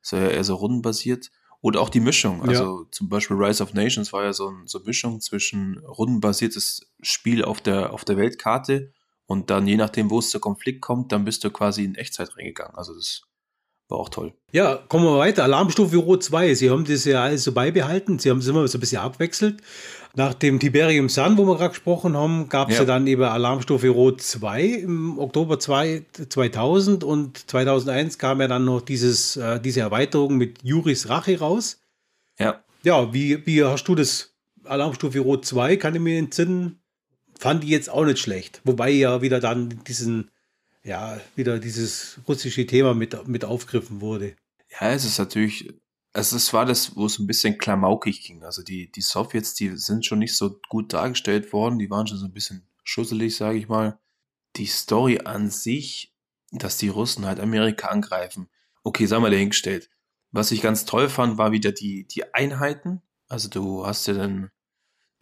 [0.00, 1.30] Das war ja eher so rundenbasiert.
[1.60, 2.42] Oder auch die Mischung.
[2.42, 2.88] Also ja.
[2.90, 7.44] zum Beispiel Rise of Nations war ja so, ein, so eine Mischung zwischen rundenbasiertes Spiel
[7.44, 8.92] auf der, auf der Weltkarte
[9.26, 12.36] und dann je nachdem, wo es zu Konflikt kommt, dann bist du quasi in Echtzeit
[12.36, 12.74] reingegangen.
[12.74, 13.22] Also das
[13.92, 14.32] war auch toll.
[14.50, 15.44] Ja, kommen wir weiter.
[15.44, 16.54] Alarmstufe Rot 2.
[16.54, 18.18] Sie haben das ja alles so beibehalten.
[18.18, 19.60] Sie haben es immer so ein bisschen abwechselt.
[20.14, 22.82] Nach dem Tiberium Sun, wo wir gerade gesprochen haben, gab es ja.
[22.82, 22.86] ja.
[22.86, 28.82] dann eben Alarmstufe Rot 2 im Oktober 2, 2000 und 2001 kam ja dann noch
[28.82, 31.80] dieses, äh, diese Erweiterung mit Juris Rache raus.
[32.38, 32.62] Ja.
[32.82, 34.34] Ja, wie, wie hast du das?
[34.64, 36.80] Alarmstufe Rot 2 kann ich mir entsinnen.
[37.38, 38.60] Fand ich jetzt auch nicht schlecht.
[38.64, 40.30] Wobei ja wieder dann diesen,
[40.84, 44.36] ja, wieder dieses russische Thema mit, mit aufgriffen wurde.
[44.80, 45.72] Ja, es ist natürlich,
[46.12, 48.42] also es war das, wo es ein bisschen klamaukig ging.
[48.42, 52.18] Also die, die Sowjets, die sind schon nicht so gut dargestellt worden, die waren schon
[52.18, 53.98] so ein bisschen schusselig, sage ich mal.
[54.56, 56.14] Die Story an sich,
[56.50, 58.48] dass die Russen halt Amerika angreifen,
[58.82, 59.88] okay, sagen wir dahingestellt.
[60.32, 63.02] Was ich ganz toll fand, war wieder die, die Einheiten.
[63.28, 64.50] Also du hast ja dann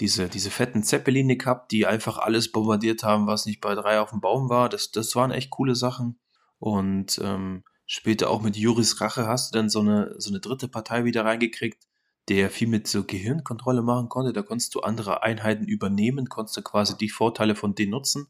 [0.01, 4.11] diese, diese fetten Zeppeline gehabt, die einfach alles bombardiert haben, was nicht bei drei auf
[4.11, 4.69] dem Baum war.
[4.69, 6.19] Das, das waren echt coole Sachen.
[6.59, 10.69] Und ähm, später auch mit Juris Rache hast du dann so eine, so eine dritte
[10.69, 11.87] Partei wieder reingekriegt,
[12.29, 14.33] der viel mit so Gehirnkontrolle machen konnte.
[14.33, 18.29] Da konntest du andere Einheiten übernehmen, konntest du quasi die Vorteile von denen nutzen.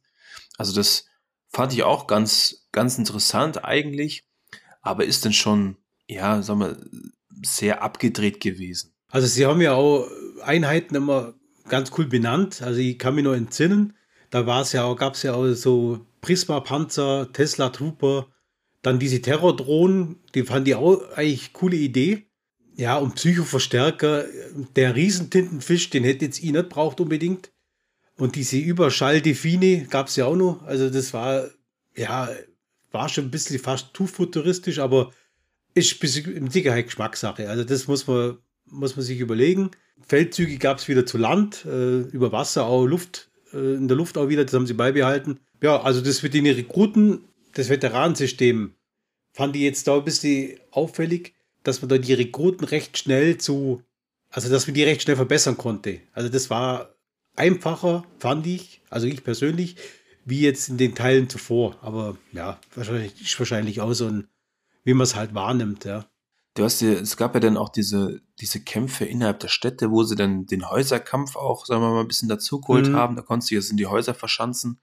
[0.58, 1.06] Also das
[1.48, 4.26] fand ich auch ganz, ganz interessant eigentlich,
[4.82, 5.76] aber ist dann schon,
[6.08, 6.76] ja, sagen wir,
[7.44, 8.94] sehr abgedreht gewesen.
[9.08, 10.08] Also sie haben ja auch
[10.42, 11.34] Einheiten immer
[11.70, 12.60] ganz cool benannt.
[12.60, 13.94] Also ich kann mich noch entsinnen.
[14.28, 18.26] Da war es ja auch, gab es ja auch so Prisma-Panzer, Tesla-Trooper,
[18.82, 22.26] dann diese Terrordrohnen, die fand ich auch eigentlich coole Idee.
[22.76, 24.24] Ja, und Psychoverstärker,
[24.76, 27.50] der Riesentintenfisch, den hätte jetzt ich nicht braucht unbedingt.
[28.16, 30.62] Und diese Überschall-Delfine gab es ja auch noch.
[30.62, 31.48] Also das war,
[31.96, 32.30] ja,
[32.90, 35.10] war schon ein bisschen fast zu futuristisch, aber
[35.74, 37.48] ist mit Sicherheit Geschmackssache.
[37.48, 38.38] Also das muss man,
[38.70, 39.70] muss man sich überlegen.
[40.06, 44.18] Feldzüge gab es wieder zu Land, äh, über Wasser, auch Luft, äh, in der Luft
[44.18, 45.40] auch wieder, das haben sie beibehalten.
[45.62, 48.74] Ja, also das mit den Rekruten, das Veteranensystem,
[49.32, 53.82] fand ich jetzt da ein bisschen auffällig, dass man da die Rekruten recht schnell zu,
[54.30, 56.00] also dass man die recht schnell verbessern konnte.
[56.12, 56.94] Also das war
[57.36, 59.76] einfacher, fand ich, also ich persönlich,
[60.24, 61.78] wie jetzt in den Teilen zuvor.
[61.82, 64.28] Aber ja, wahrscheinlich wahrscheinlich auch so ein,
[64.84, 66.09] wie man es halt wahrnimmt, ja.
[66.60, 70.02] Du hast ja, es gab ja dann auch diese, diese Kämpfe innerhalb der Städte, wo
[70.02, 72.96] sie dann den Häuserkampf auch, sagen wir mal, ein bisschen dazugeholt mhm.
[72.96, 73.16] haben.
[73.16, 74.78] Da konntest du jetzt in die Häuser verschanzen.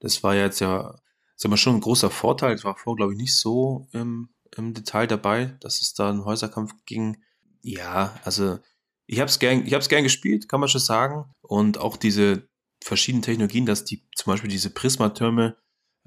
[0.00, 0.98] Das war jetzt ja,
[1.36, 2.56] sagen wir schon ein großer Vorteil.
[2.56, 6.24] Das war vorher, glaube ich, nicht so im, im Detail dabei, dass es da einen
[6.24, 7.22] Häuserkampf ging.
[7.62, 8.58] Ja, also
[9.06, 11.32] ich habe es gern, ich habe gern gespielt, kann man schon sagen.
[11.42, 12.48] Und auch diese
[12.82, 15.56] verschiedenen Technologien, dass die, zum Beispiel diese Prismatürme,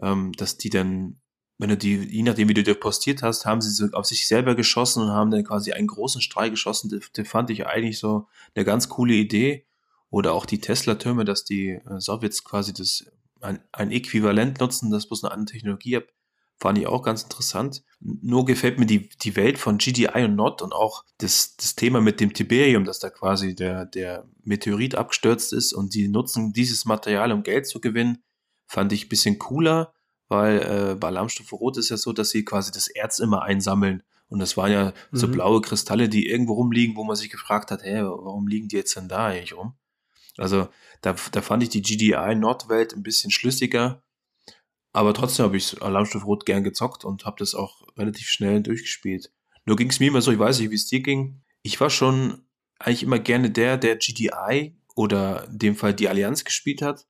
[0.02, 1.22] ähm, dass die dann
[1.64, 4.28] wenn du die, je nachdem, wie du dir postiert hast, haben sie so auf sich
[4.28, 6.90] selber geschossen und haben dann quasi einen großen Strahl geschossen.
[6.90, 9.66] Das, das fand ich eigentlich so eine ganz coole Idee.
[10.10, 13.06] Oder auch die Tesla-Türme, dass die äh, Sowjets quasi das
[13.40, 16.08] ein, ein Äquivalent nutzen, das bloß eine andere Technologie hat,
[16.60, 17.86] fand ich auch ganz interessant.
[18.02, 22.02] Nur gefällt mir die, die Welt von GDI und Not und auch das, das Thema
[22.02, 26.84] mit dem Tiberium, dass da quasi der, der Meteorit abgestürzt ist und die nutzen dieses
[26.84, 28.22] Material, um Geld zu gewinnen,
[28.68, 29.94] fand ich ein bisschen cooler
[30.34, 34.02] weil äh, bei Alarmstufe Rot ist ja so, dass sie quasi das Erz immer einsammeln.
[34.30, 35.18] Und das waren ja mhm.
[35.18, 38.78] so blaue Kristalle, die irgendwo rumliegen, wo man sich gefragt hat, hä, warum liegen die
[38.78, 39.76] jetzt denn da eigentlich rum?
[40.38, 40.68] Also
[41.02, 44.02] da, da fand ich die GDI Nordwelt ein bisschen schlüssiger.
[44.92, 49.32] Aber trotzdem habe ich Alarmstufe Rot gern gezockt und habe das auch relativ schnell durchgespielt.
[49.66, 51.44] Nur ging es mir immer so, ich weiß nicht, wie es dir ging.
[51.62, 52.42] Ich war schon
[52.80, 57.06] eigentlich immer gerne der, der GDI oder in dem Fall die Allianz gespielt hat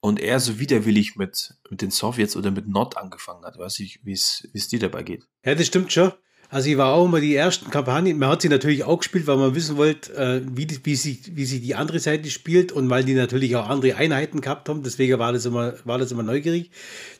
[0.00, 3.58] und er so widerwillig mit, mit den Sowjets oder mit Nord angefangen hat.
[3.58, 5.26] Weiß ich, wie es dir dabei geht.
[5.44, 6.12] Ja, das stimmt schon.
[6.48, 9.36] Also ich war auch immer die ersten Kampagnen, man hat sie natürlich auch gespielt, weil
[9.36, 13.04] man wissen wollte, äh, wie, wie, sie, wie sie die andere Seite spielt und weil
[13.04, 16.70] die natürlich auch andere Einheiten gehabt haben, deswegen war das immer, war das immer neugierig.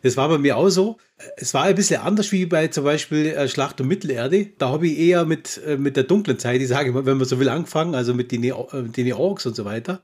[0.02, 0.98] Das war bei mir auch so.
[1.36, 4.46] Es war ein bisschen anders wie bei zum Beispiel äh, Schlacht um Mittelerde.
[4.58, 7.26] Da habe ich eher mit, äh, mit der dunklen Seite, ich sage mal, wenn man
[7.26, 10.02] so will, angefangen, also mit den, den Orks und so weiter.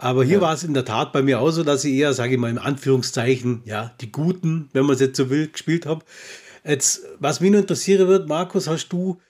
[0.00, 0.40] Aber hier ja.
[0.40, 2.50] war es in der Tat bei mir auch so, dass ich eher, sage ich mal,
[2.50, 6.04] im Anführungszeichen, ja, die Guten, wenn man es jetzt so will, gespielt habe.
[6.64, 9.20] Jetzt, was mich nur interessieren wird, Markus, hast du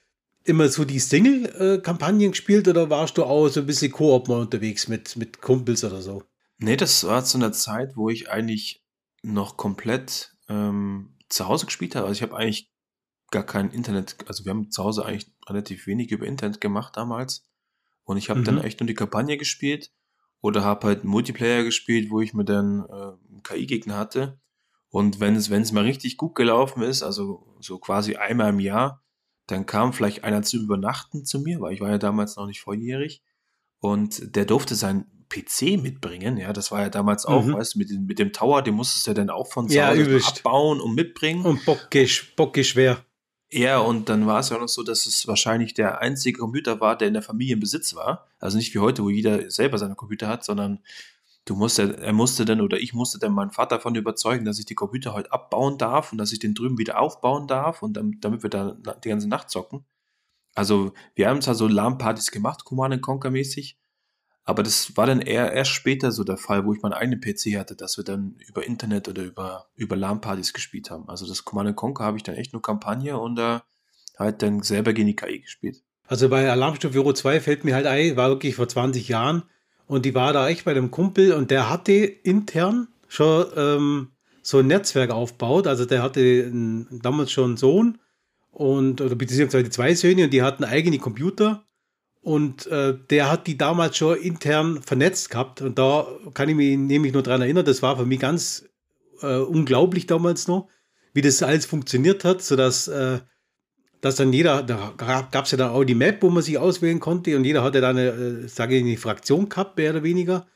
[0.44, 4.88] immer so die Single-Kampagnen gespielt oder warst du auch so ein bisschen Koop mal unterwegs
[4.88, 6.22] mit, mit Kumpels oder so?
[6.58, 8.84] Nee, das war zu einer Zeit, wo ich eigentlich
[9.22, 12.06] noch komplett ähm, zu Hause gespielt habe.
[12.06, 12.70] Also ich habe eigentlich
[13.30, 17.46] gar kein Internet, also wir haben zu Hause eigentlich relativ wenig über Internet gemacht damals.
[18.04, 18.44] Und ich habe mhm.
[18.44, 19.92] dann echt nur die Kampagne gespielt
[20.40, 24.38] oder habe halt Multiplayer gespielt, wo ich mir dann äh, KI-Gegner hatte.
[24.90, 28.60] Und wenn es, wenn es mal richtig gut gelaufen ist, also so quasi einmal im
[28.60, 29.02] Jahr,
[29.46, 32.60] dann kam vielleicht einer zu übernachten zu mir, weil ich war ja damals noch nicht
[32.60, 33.22] volljährig.
[33.80, 37.54] Und der durfte sein PC mitbringen, ja, das war ja damals auch, mhm.
[37.54, 39.88] weißt du, mit, mit dem Tower, den musstest du ja dann auch von zu ja,
[39.88, 41.44] Hause abbauen und mitbringen.
[41.44, 43.04] Und bockisch, bockisch schwer.
[43.50, 46.80] Ja, und dann war es ja auch noch so, dass es wahrscheinlich der einzige Computer
[46.80, 48.26] war, der in der Familie im Besitz war.
[48.38, 50.80] Also nicht wie heute, wo jeder selber seine Computer hat, sondern
[51.46, 54.66] du musste, er musste dann oder ich musste dann meinen Vater davon überzeugen, dass ich
[54.66, 58.18] die Computer heute abbauen darf und dass ich den drüben wieder aufbauen darf und dann,
[58.20, 59.84] damit wir da die ganze Nacht zocken.
[60.54, 63.78] Also, wir haben zwar so LAN-Partys gemacht, Command Conquer mäßig,
[64.48, 67.58] aber das war dann eher erst später so der Fall, wo ich meinen eigenen PC
[67.58, 71.06] hatte, dass wir dann über Internet oder über, über LAN-Partys gespielt haben.
[71.06, 73.62] Also das Command Conquer habe ich dann echt nur Kampagne und da
[74.18, 75.82] halt dann selber gegen die KI gespielt.
[76.06, 79.42] Also bei Alarmstufe Euro 2 fällt mir halt ein, war wirklich vor 20 Jahren
[79.86, 84.60] und die war da echt bei einem Kumpel und der hatte intern schon ähm, so
[84.60, 85.66] ein Netzwerk aufgebaut.
[85.66, 87.98] Also der hatte einen, damals schon einen Sohn
[88.50, 91.67] und oder beziehungsweise zwei Söhne und die hatten eigene Computer
[92.28, 96.76] und äh, der hat die damals schon intern vernetzt gehabt und da kann ich mich
[96.76, 98.68] nämlich nur daran erinnern, das war für mich ganz
[99.22, 100.68] äh, unglaublich damals noch,
[101.14, 103.20] wie das alles funktioniert hat, sodass äh,
[104.02, 107.00] dass dann jeder, da gab es ja dann auch die Map, wo man sich auswählen
[107.00, 110.46] konnte und jeder hatte dann eine, äh, sage ich, eine Fraktion gehabt, mehr oder weniger.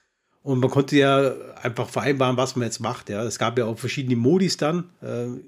[0.42, 1.32] Und man konnte ja
[1.62, 3.08] einfach vereinbaren, was man jetzt macht.
[3.08, 3.24] Ja.
[3.24, 4.90] Es gab ja auch verschiedene Modis dann.
[5.00, 5.40] Äh,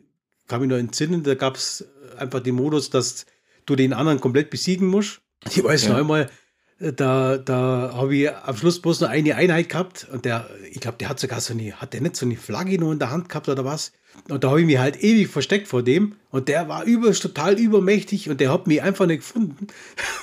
[0.48, 1.84] kann mich nur entsinnen, da gab es
[2.16, 3.26] einfach den Modus, dass
[3.66, 5.20] du den anderen komplett besiegen musst.
[5.50, 5.90] Ich weiß ja.
[5.90, 6.30] noch einmal,
[6.78, 10.80] äh, da, da habe ich am Schluss bloß noch eine Einheit gehabt und der, ich
[10.80, 13.10] glaube, der hat sogar so eine, hat der nicht so eine Flagge nur in der
[13.10, 13.92] Hand gehabt oder was?
[14.28, 17.58] Und da habe ich mich halt ewig versteckt vor dem und der war über, total
[17.58, 19.66] übermächtig und der hat mich einfach nicht gefunden.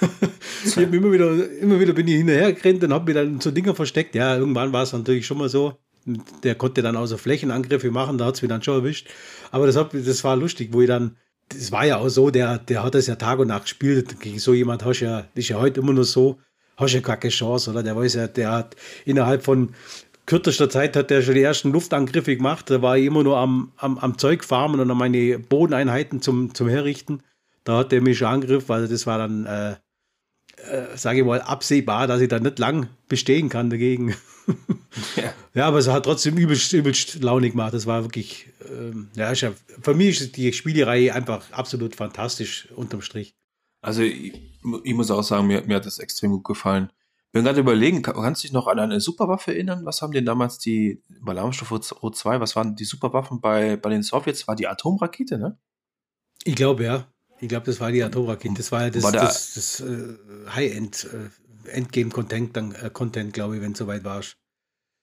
[0.65, 3.75] ich habe immer wieder, immer wieder bin ich hinterhergerannt und habe mich dann so Dinger
[3.75, 4.15] versteckt.
[4.15, 5.77] Ja, irgendwann war es natürlich schon mal so.
[6.43, 9.10] Der konnte dann auch so Flächenangriffe machen, da hat es mich dann schon erwischt.
[9.51, 11.17] Aber das, hat, das war lustig, wo ich dann,
[11.53, 14.19] das war ja auch so, der, der hat das ja Tag und Nacht gespielt.
[14.19, 16.39] Gegen so jemand hast ja, ist ja heute immer nur so,
[16.77, 17.83] hast ja keine Chance, oder?
[17.83, 19.73] Der weiß ja, der hat innerhalb von
[20.25, 22.69] kürzester Zeit hat der schon die ersten Luftangriffe gemacht.
[22.69, 26.53] Da war ich immer nur am, am, am Zeug farmen und an meine Bodeneinheiten zum,
[26.53, 27.21] zum Herrichten.
[27.63, 29.75] Da hat der mich schon angegriffen, also das war dann, äh,
[30.69, 34.15] äh, sage ich mal, absehbar, dass ich da nicht lang bestehen kann dagegen.
[35.15, 35.34] ja.
[35.54, 37.74] ja, aber es hat trotzdem übelst, übelst launig gemacht.
[37.74, 43.36] Das war wirklich, ähm, ja, für mich ist die Spielereihe einfach absolut fantastisch unterm Strich.
[43.82, 44.34] Also ich,
[44.84, 46.91] ich muss auch sagen, mir, mir hat das extrem gut gefallen
[47.32, 49.86] bin gerade überlegen, kannst du dich noch an eine Superwaffe erinnern?
[49.86, 54.04] Was haben denn damals die bei Alarmstufe O2, was waren die Superwaffen bei, bei den
[54.04, 54.47] Sowjets?
[54.47, 55.58] War die Atomrakete, ne?
[56.43, 57.08] Ich glaube, ja.
[57.41, 58.54] Ich glaube, das war die Atomrakete.
[58.56, 60.15] Das war ja das, war das, das, das äh,
[60.49, 64.21] High-End, äh, Endgame-Content, äh, Content, glaube ich, wenn es soweit war.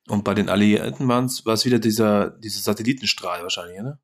[0.09, 4.01] Und bei den Alliierten war es wieder dieser, dieser Satellitenstrahl wahrscheinlich, ne?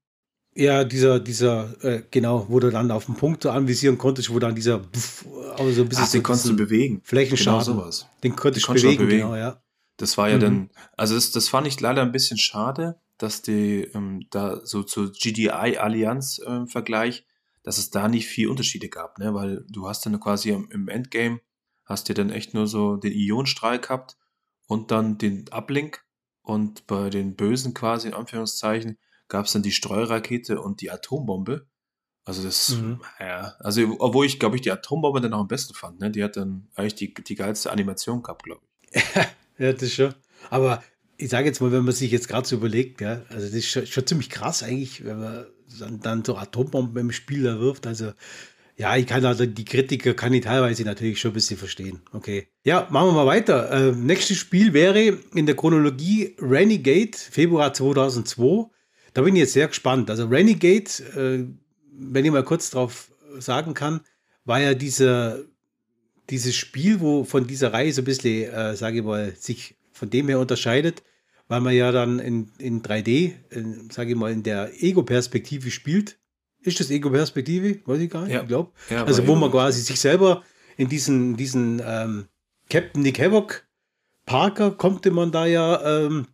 [0.56, 4.54] Ja, dieser, dieser, äh, genau, wo du dann auf den Punkt anvisieren konntest, wo dann
[4.54, 6.04] dieser, pff, also so ein bisschen.
[6.04, 7.00] Ach, den konntest du bewegen.
[7.02, 7.64] Flächenschaden.
[7.64, 8.06] Genau sowas.
[8.22, 9.60] Den konntest du bewegen, bewegen, genau, ja.
[9.96, 10.40] Das war ja mhm.
[10.40, 14.84] dann, also das, das fand ich leider ein bisschen schade, dass die ähm, da so
[14.84, 17.24] zur GDI-Allianz-Vergleich, äh,
[17.64, 19.34] dass es da nicht viel Unterschiede gab, ne?
[19.34, 21.40] Weil du hast dann quasi im, Endgame,
[21.84, 24.16] hast dir dann echt nur so den Ionenstrahl gehabt
[24.66, 26.04] und dann den Uplink
[26.42, 28.98] und bei den Bösen quasi in Anführungszeichen
[29.28, 31.66] gab es dann die Streurakete und die Atombombe.
[32.26, 33.00] Also das, mhm.
[33.18, 36.10] ja, also obwohl ich, glaube ich, die Atombombe dann auch am besten fand, ne?
[36.10, 39.02] Die hat dann eigentlich die, die geilste Animation gehabt, glaube ich.
[39.58, 40.14] ja, das ist schon.
[40.50, 40.82] Aber
[41.16, 43.66] ich sage jetzt mal, wenn man sich jetzt gerade so überlegt, ja, also das ist
[43.66, 45.46] schon, schon, ziemlich krass eigentlich, wenn man
[45.78, 47.86] dann, so Atombomben im Spiel erwirft.
[47.86, 48.12] Also
[48.76, 52.00] ja, ich kann also die Kritiker kann ich teilweise natürlich schon ein bisschen verstehen.
[52.12, 52.48] Okay.
[52.64, 53.70] Ja, machen wir mal weiter.
[53.70, 58.68] Äh, nächstes Spiel wäre in der Chronologie Renegade, Februar 2002.
[59.12, 60.10] Da bin ich jetzt sehr gespannt.
[60.10, 61.46] Also Renegade, äh,
[61.92, 64.00] wenn ich mal kurz drauf sagen kann,
[64.44, 65.38] war ja dieser,
[66.30, 70.10] dieses Spiel, wo von dieser Reihe so ein bisschen, äh, sage ich mal, sich von
[70.10, 71.02] dem her unterscheidet,
[71.48, 73.32] weil man ja dann in, in 3D,
[73.92, 76.18] sage ich mal, in der Ego-Perspektive spielt.
[76.62, 77.80] Ist das Ego-Perspektive?
[77.84, 78.32] Weiß ich gar nicht.
[78.32, 78.42] Ja.
[78.42, 78.72] Ich glaube.
[78.88, 80.42] Ja, also, wo man quasi sich selber
[80.76, 82.26] in diesen, diesen ähm,
[82.70, 83.66] Captain Nick Havoc
[84.26, 86.26] Parker konnte man da ja ähm,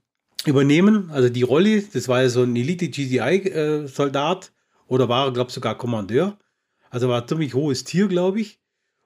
[0.46, 1.10] übernehmen.
[1.10, 5.76] Also die Rolle, das war ja so ein Elite-GDI-Soldat äh, oder war glaube ich, sogar
[5.76, 6.38] Kommandeur.
[6.90, 8.60] Also war ein ziemlich hohes Tier, glaube ich.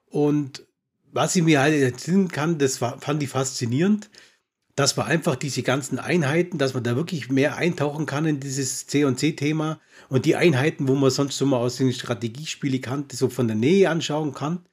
[0.05, 0.65] Und
[1.11, 4.09] was ich mir halt erzählen kann, das war, fand ich faszinierend,
[4.75, 8.87] dass man einfach diese ganzen Einheiten, dass man da wirklich mehr eintauchen kann in dieses
[8.87, 13.47] C&C-Thema und die Einheiten, wo man sonst so mal aus den Strategiespielen kannte, so von
[13.47, 14.65] der Nähe anschauen kann.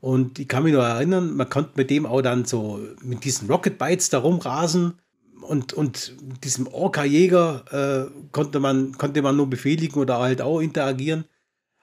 [0.00, 3.48] Und ich kann mich nur erinnern, man konnte mit dem auch dann so mit diesen
[3.48, 4.94] Rocket Bites da rumrasen
[5.42, 11.24] und, und diesem Orca-Jäger äh, konnte, man, konnte man nur befehligen oder halt auch interagieren.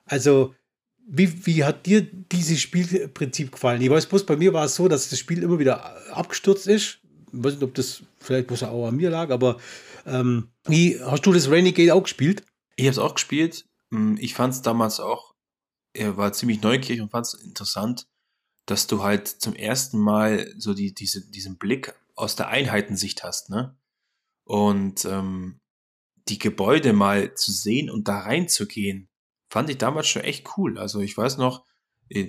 [0.06, 0.56] Also,
[1.08, 3.82] wie, wie hat dir dieses Spielprinzip gefallen?
[3.82, 6.99] Ich weiß bloß, bei mir war es so, dass das Spiel immer wieder abgestürzt ist.
[7.32, 9.60] Ich weiß nicht, ob das vielleicht bloß auch an mir lag, aber
[10.06, 12.44] ähm, wie hast du das Renegade auch gespielt?
[12.76, 13.66] Ich habe es auch gespielt.
[13.92, 15.34] Hm, ich fand es damals auch,
[15.94, 18.08] er war ziemlich neugierig und fand es interessant,
[18.66, 23.50] dass du halt zum ersten Mal so die, diese, diesen Blick aus der Einheitensicht hast,
[23.50, 23.76] ne?
[24.44, 25.60] Und ähm,
[26.28, 29.10] die Gebäude mal zu sehen und da reinzugehen,
[29.50, 30.78] fand ich damals schon echt cool.
[30.78, 31.66] Also ich weiß noch,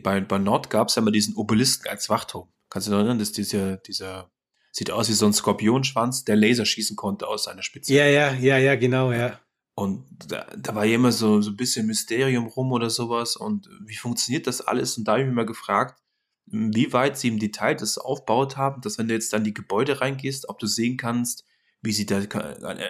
[0.03, 2.49] bei, bei Nord gab es ja immer diesen Obelisken als Wachturm.
[2.69, 4.31] Kannst du dich erinnern, dass dieser, dieser,
[4.73, 7.93] sieht aus wie so ein Skorpionschwanz, der Laser schießen konnte aus seiner Spitze.
[7.93, 9.41] Ja, ja, ja, ja, genau, ja.
[9.75, 13.37] Und da, da war ja immer so, so ein bisschen Mysterium rum oder sowas.
[13.37, 14.99] Und wie funktioniert das alles?
[14.99, 16.01] Und da habe ich mich mal gefragt,
[16.47, 20.01] wie weit sie im Detail das aufgebaut haben, dass wenn du jetzt dann die Gebäude
[20.01, 21.45] reingehst, ob du sehen kannst,
[21.83, 22.21] wie sie da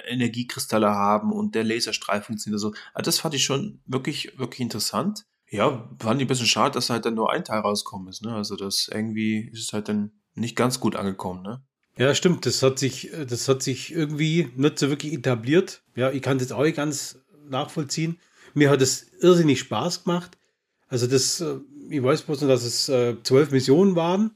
[0.08, 2.60] Energiekristalle haben und der Laserstrahl funktioniert.
[2.60, 2.72] So.
[2.92, 5.26] Also das fand ich schon wirklich, wirklich interessant.
[5.48, 8.22] Ja, fand ich ein bisschen schade, dass halt dann nur ein Teil rausgekommen ist.
[8.22, 8.34] Ne?
[8.34, 11.42] Also das irgendwie ist es halt dann nicht ganz gut angekommen.
[11.42, 11.62] Ne?
[11.96, 12.46] Ja, stimmt.
[12.46, 15.82] Das hat sich, das hat sich irgendwie nicht so wirklich etabliert.
[15.96, 18.18] Ja, ich kann das auch ganz nachvollziehen.
[18.54, 20.36] Mir hat es irrsinnig Spaß gemacht.
[20.88, 21.56] Also das, äh,
[21.88, 24.32] ich weiß bloß nur, dass es äh, zwölf Missionen waren.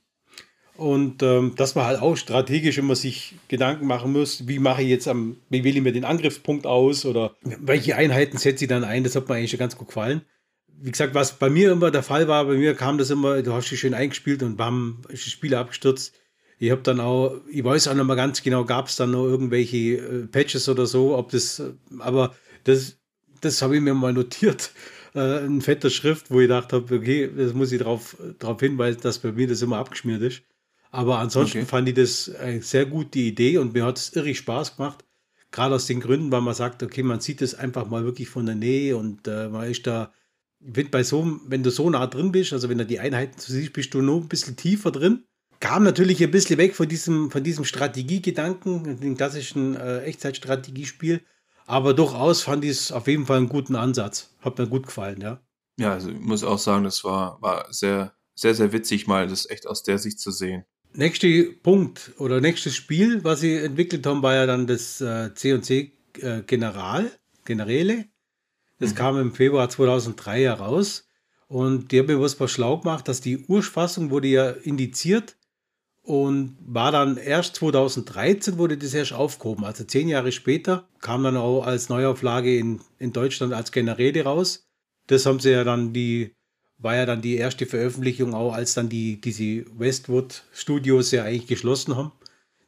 [0.77, 4.88] Und ähm, dass man halt auch strategisch immer sich Gedanken machen muss, wie mache ich
[4.88, 8.83] jetzt am, wie wähle ich mir den Angriffspunkt aus oder welche Einheiten setze ich dann
[8.83, 10.23] ein, das hat mir eigentlich schon ganz gut gefallen.
[10.67, 13.53] Wie gesagt, was bei mir immer der Fall war, bei mir kam das immer, du
[13.53, 16.12] hast dich schön eingespielt und bam, ist das Spiel abgestürzt.
[16.59, 19.25] Ich habe dann auch, ich weiß auch noch mal ganz genau, gab es dann noch
[19.25, 21.62] irgendwelche äh, Patches oder so, ob das,
[21.99, 22.97] aber das,
[23.40, 24.71] das habe ich mir mal notiert,
[25.14, 29.01] äh, in fetter Schrift, wo ich gedacht habe, okay, das muss ich darauf drauf hinweisen,
[29.03, 30.43] dass bei mir das immer abgeschmiert ist.
[30.95, 31.67] Aber ansonsten okay.
[31.67, 35.05] fand ich das eine sehr gute Idee und mir hat es irrig Spaß gemacht.
[35.51, 38.47] Gerade aus den Gründen, weil man sagt, okay, man sieht es einfach mal wirklich von
[38.47, 40.12] der Nähe und äh, man ist da,
[40.61, 43.73] wenn, bei so, wenn du so nah drin bist, also wenn du die Einheiten siehst,
[43.73, 45.25] bist du nur ein bisschen tiefer drin.
[45.64, 51.22] Kam natürlich ein bisschen weg von diesem, von diesem Strategiegedanken, dem klassischen äh, Echtzeitstrategiespiel.
[51.64, 54.35] Aber durchaus fand ich es auf jeden Fall einen guten Ansatz.
[54.42, 55.40] Hat mir gut gefallen, ja.
[55.79, 59.48] Ja, also ich muss auch sagen, das war, war sehr, sehr, sehr witzig, mal das
[59.48, 60.64] echt aus der Sicht zu sehen.
[60.92, 61.29] Nächster
[61.62, 66.42] Punkt oder nächstes Spiel, was sie entwickelt haben, war ja dann das äh, C&C äh,
[66.42, 67.11] General,
[67.46, 68.05] Generäle.
[68.81, 68.96] Das mhm.
[68.96, 71.09] kam im Februar 2003 heraus.
[71.48, 75.37] Und die haben mir was schlau gemacht, dass die Urfassung wurde ja indiziert
[76.05, 79.64] und war dann erst 2013 wurde das erst aufgehoben.
[79.64, 84.69] Also zehn Jahre später kam dann auch als Neuauflage in, in Deutschland als Generäle raus.
[85.07, 86.35] Das haben sie ja dann die,
[86.77, 91.47] war ja dann die erste Veröffentlichung auch, als dann die, diese Westwood Studios ja eigentlich
[91.47, 92.12] geschlossen haben.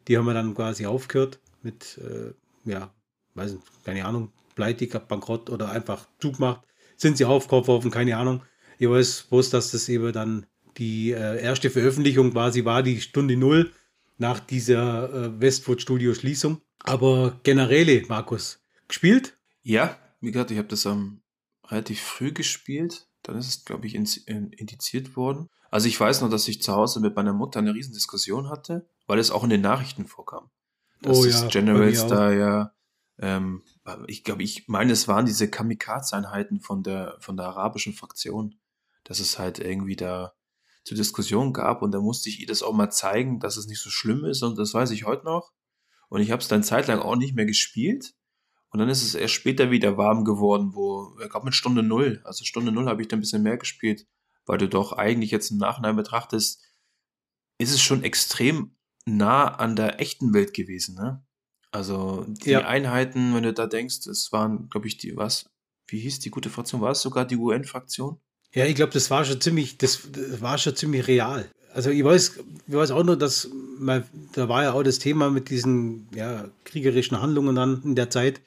[0.09, 2.33] Die haben wir dann quasi aufgehört mit, äh,
[2.71, 2.91] ja,
[3.35, 6.63] weiß nicht, keine Ahnung, Pleite, Bankrott oder einfach zugemacht.
[6.97, 8.43] Sind sie aufgekauft worden, keine Ahnung.
[8.79, 10.47] Ich weiß bloß, dass das eben dann
[10.79, 13.73] die äh, erste Veröffentlichung quasi war die Stunde Null
[14.19, 16.61] nach dieser äh, Westwood Studio Schließung.
[16.81, 19.37] Aber Generäle, Markus, gespielt?
[19.63, 21.23] Ja, wie gesagt, ich habe das ähm,
[21.67, 23.09] relativ früh gespielt.
[23.23, 25.49] Dann ist es, glaube ich, indiziert worden.
[25.71, 29.19] Also ich weiß noch, dass ich zu Hause mit meiner Mutter eine Riesendiskussion hatte, weil
[29.19, 30.51] es auch in den Nachrichten vorkam.
[31.03, 32.73] Dass oh ja, Generals da ja,
[33.19, 33.63] ähm,
[34.07, 38.55] ich glaube, ich meine, es waren diese Kamikaze-Einheiten von der, von der arabischen Fraktion,
[39.03, 40.36] dass es halt irgendwie da
[40.87, 43.81] zur Diskussion gab und da musste ich ihr das auch mal zeigen, dass es nicht
[43.81, 45.53] so schlimm ist und das weiß ich heute noch.
[46.09, 48.15] Und ich habe es dann zeitlang auch nicht mehr gespielt.
[48.71, 52.21] Und dann ist es erst später wieder warm geworden, wo, ich glaube mit Stunde Null,
[52.25, 54.07] also Stunde Null habe ich dann ein bisschen mehr gespielt,
[54.45, 56.63] weil du doch eigentlich jetzt im Nachhinein betrachtest,
[57.59, 61.25] ist es schon extrem nah an der echten Welt gewesen, ne?
[61.73, 62.61] Also die ja.
[62.61, 65.51] Einheiten, wenn du da denkst, es waren, glaube ich, die, was,
[65.89, 66.81] wie hieß die gute Fraktion?
[66.81, 68.21] War es sogar die UN-Fraktion?
[68.53, 71.49] Ja, ich glaube, das war schon ziemlich, das, das, war schon ziemlich real.
[71.75, 75.31] Also ich weiß, ich weiß auch nur, dass man, da war ja auch das Thema
[75.31, 78.41] mit diesen ja, kriegerischen Handlungen dann in der Zeit.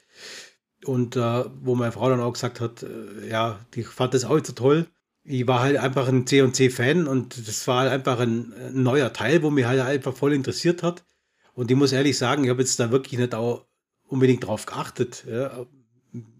[0.84, 4.40] Und äh, wo meine Frau dann auch gesagt hat, äh, ja, die fand das auch
[4.42, 4.86] so toll.
[5.22, 9.42] Ich war halt einfach ein C&C-Fan und das war halt einfach ein, ein, neuer Teil,
[9.42, 11.04] wo mich halt einfach voll interessiert hat.
[11.54, 13.66] Und ich muss ehrlich sagen, ich habe jetzt da wirklich nicht auch
[14.08, 15.66] unbedingt drauf geachtet, ja,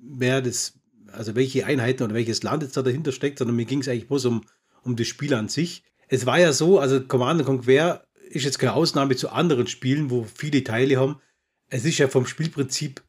[0.03, 0.80] wer das
[1.13, 4.09] also welche Einheiten oder welches Land jetzt da dahinter steckt, sondern mir ging es eigentlich
[4.09, 4.45] bloß um,
[4.83, 5.85] um das Spiel an sich.
[6.09, 10.25] Es war ja so, also Command Conquer ist jetzt keine Ausnahme zu anderen Spielen, wo
[10.25, 11.21] viele Teile haben.
[11.69, 13.03] Es ist ja vom Spielprinzip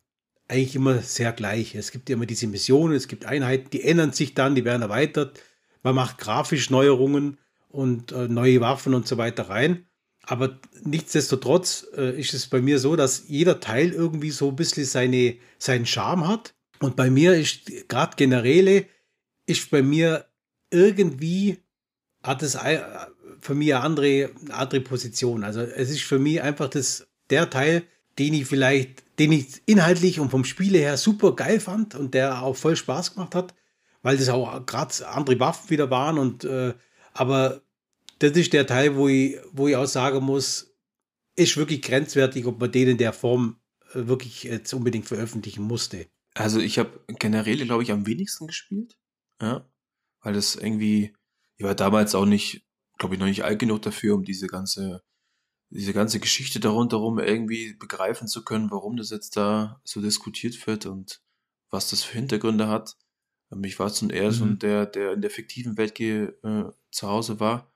[0.48, 1.76] eigentlich immer sehr gleich.
[1.76, 4.82] Es gibt ja immer diese Missionen, es gibt Einheiten, die ändern sich dann, die werden
[4.82, 5.40] erweitert.
[5.84, 7.38] Man macht grafisch Neuerungen
[7.70, 9.86] und äh, neue Waffen und so weiter rein.
[10.24, 14.86] Aber nichtsdestotrotz äh, ist es bei mir so, dass jeder Teil irgendwie so ein bisschen
[14.86, 16.54] seine, seinen Charme hat.
[16.82, 18.88] Und bei mir ist gerade Generäle,
[19.46, 20.26] ist bei mir
[20.72, 21.60] irgendwie,
[22.24, 22.58] hat es
[23.40, 25.44] für mich eine andere, eine andere Position.
[25.44, 27.84] Also es ist für mich einfach das, der Teil,
[28.18, 32.42] den ich vielleicht, den ich inhaltlich und vom Spiele her super geil fand und der
[32.42, 33.54] auch voll Spaß gemacht hat,
[34.02, 36.74] weil das auch gerade andere Waffen wieder waren und äh,
[37.14, 37.62] aber
[38.20, 40.74] das ist der Teil, wo ich, wo ich auch sagen muss,
[41.36, 43.58] ist wirklich grenzwertig, ob man den in der Form
[43.94, 46.08] äh, wirklich jetzt unbedingt veröffentlichen musste.
[46.34, 48.98] Also ich habe generell, glaube ich, am wenigsten gespielt.
[49.42, 49.70] Ja.
[50.22, 51.14] Weil das irgendwie,
[51.58, 52.66] ich war damals auch nicht,
[52.98, 55.04] glaube ich, noch nicht alt genug dafür, um diese ganze,
[55.70, 60.68] diese ganze Geschichte darunter rum irgendwie begreifen zu können, warum das jetzt da so diskutiert
[60.68, 61.22] wird und
[61.70, 62.98] was das für Hintergründe hat.
[63.52, 64.36] Ähm, ich war schon eher mhm.
[64.36, 66.32] so der, der in der fiktiven Welt äh,
[66.92, 67.74] zu Hause war.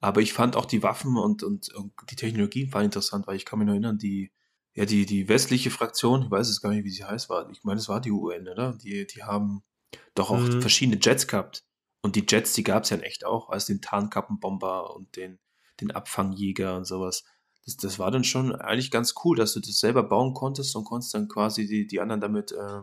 [0.00, 3.44] Aber ich fand auch die Waffen und, und, und die Technologien waren interessant, weil ich
[3.44, 4.32] kann mich noch erinnern, die,
[4.74, 7.62] ja, die, die westliche Fraktion, ich weiß es gar nicht, wie sie heißt, war, ich
[7.62, 8.72] meine, es war die UN, oder?
[8.72, 9.62] Die, die haben
[10.14, 10.60] doch auch mhm.
[10.60, 11.64] verschiedene Jets gehabt.
[12.02, 15.38] Und die Jets, die gab es ja in echt auch, als den Tarnkappenbomber und den,
[15.80, 17.24] den Abfangjäger und sowas.
[17.64, 20.84] Das, das war dann schon eigentlich ganz cool, dass du das selber bauen konntest und
[20.84, 22.80] konntest dann quasi die, die anderen damit äh,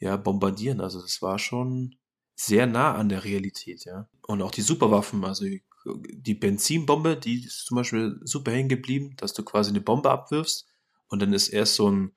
[0.00, 0.80] ja, bombardieren.
[0.80, 1.94] Also das war schon
[2.34, 4.08] sehr nah an der Realität, ja.
[4.26, 5.44] Und auch die Superwaffen, also
[5.84, 10.71] die Benzinbombe, die ist zum Beispiel super hängen geblieben, dass du quasi eine Bombe abwirfst
[11.12, 12.12] und dann ist erst so ein,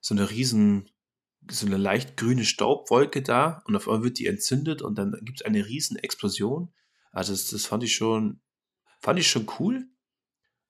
[0.00, 0.90] so eine riesen
[1.50, 5.40] so eine leicht grüne Staubwolke da und auf einmal wird die entzündet und dann gibt
[5.40, 6.72] es eine riesen Explosion.
[7.12, 8.40] Also das, das fand ich schon,
[9.00, 9.86] fand ich schon cool.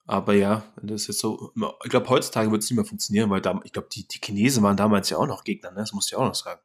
[0.04, 1.52] Aber ja, das ist jetzt so,
[1.84, 4.62] ich glaube, heutzutage wird es nicht mehr funktionieren, weil da, ich glaube, die, die Chinesen
[4.62, 5.78] waren damals ja auch noch Gegner, ne?
[5.78, 6.60] das du ja auch noch sagen.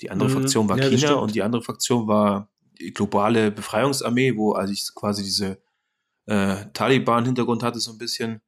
[0.00, 0.34] Die andere mhm.
[0.34, 4.94] Fraktion war ja, China und die andere Fraktion war die globale Befreiungsarmee, wo also ich
[4.94, 5.62] quasi diese
[6.26, 8.40] äh, Taliban-Hintergrund hatte, so ein bisschen.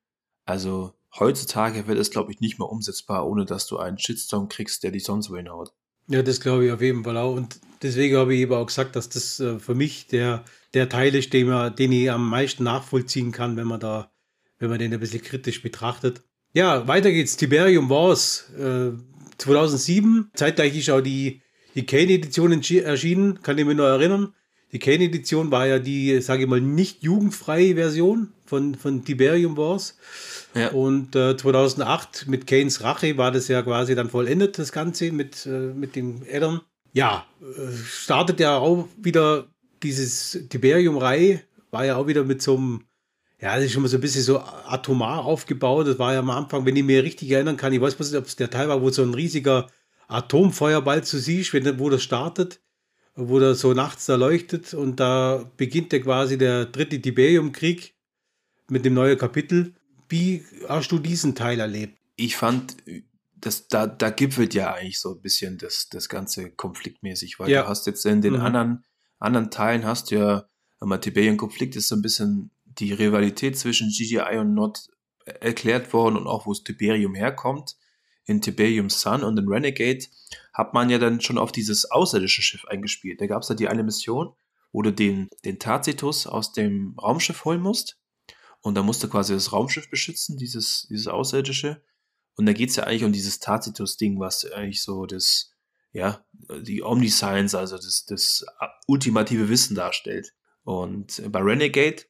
[0.45, 4.83] Also heutzutage wird es, glaube ich, nicht mehr umsetzbar, ohne dass du einen Shitstorm kriegst,
[4.83, 5.73] der dich sonst wohin haut.
[6.09, 7.35] Ja, das glaube ich auf jeden Fall auch.
[7.35, 10.45] Und deswegen habe ich eben auch gesagt, dass das äh, für mich der,
[10.75, 14.11] der Teil ist, den, man, den ich am meisten nachvollziehen kann, wenn man da,
[14.59, 16.23] wenn man den ein bisschen kritisch betrachtet.
[16.53, 17.37] Ja, weiter geht's.
[17.37, 18.93] Tiberium Wars äh,
[19.39, 20.31] 2007.
[20.35, 21.43] Zeitgleich ist auch die,
[21.75, 24.35] die Kane-Edition erschienen, kann ich mich nur erinnern.
[24.73, 29.97] Die Kane-Edition war ja die, sage ich mal, nicht jugendfreie Version von, von Tiberium Wars.
[30.55, 30.71] Ja.
[30.71, 35.47] Und äh, 2008 mit Kanes Rache war das ja quasi dann vollendet, das Ganze mit,
[35.47, 36.62] äh, mit den Addern.
[36.93, 39.47] Ja, äh, startet ja auch wieder
[39.83, 42.85] dieses Tiberium-Reihe, war ja auch wieder mit so einem,
[43.41, 45.87] ja, das ist schon mal so ein bisschen so atomar aufgebaut.
[45.87, 48.27] Das war ja am Anfang, wenn ich mir richtig erinnern kann, ich weiß nicht, ob
[48.27, 49.69] es der Teil war, wo so ein riesiger
[50.09, 52.61] Atomfeuerball zu siehst, wenn, wo das startet,
[53.17, 57.95] wo der so nachts da leuchtet und da beginnt ja quasi der dritte Tiberium-Krieg
[58.69, 59.75] mit dem neuen Kapitel.
[60.09, 61.99] Wie hast du diesen Teil erlebt?
[62.17, 62.77] Ich fand,
[63.35, 67.62] das, da, da gipfelt ja eigentlich so ein bisschen das, das Ganze konfliktmäßig, weil ja.
[67.62, 68.41] du hast jetzt in den mhm.
[68.41, 68.85] anderen,
[69.19, 70.49] anderen Teilen hast du ja,
[70.79, 74.89] am Tiberian-Konflikt ist so ein bisschen die Rivalität zwischen GGI und Not
[75.25, 77.77] erklärt worden und auch wo es Tiberium herkommt.
[78.27, 80.07] In Tiberium Sun und in Renegade
[80.53, 83.20] hat man ja dann schon auf dieses außerirdische Schiff eingespielt.
[83.20, 84.35] Da gab es ja die eine Mission,
[84.72, 87.99] wo du den, den Tacitus aus dem Raumschiff holen musst.
[88.61, 91.83] Und da musst du quasi das Raumschiff beschützen, dieses, dieses Außerirdische.
[92.37, 95.53] Und da geht es ja eigentlich um dieses Tacitus-Ding, was eigentlich so das,
[95.93, 98.45] ja, die Omniscience, also das, das
[98.87, 100.35] ultimative Wissen darstellt.
[100.64, 102.03] Und bei Renegade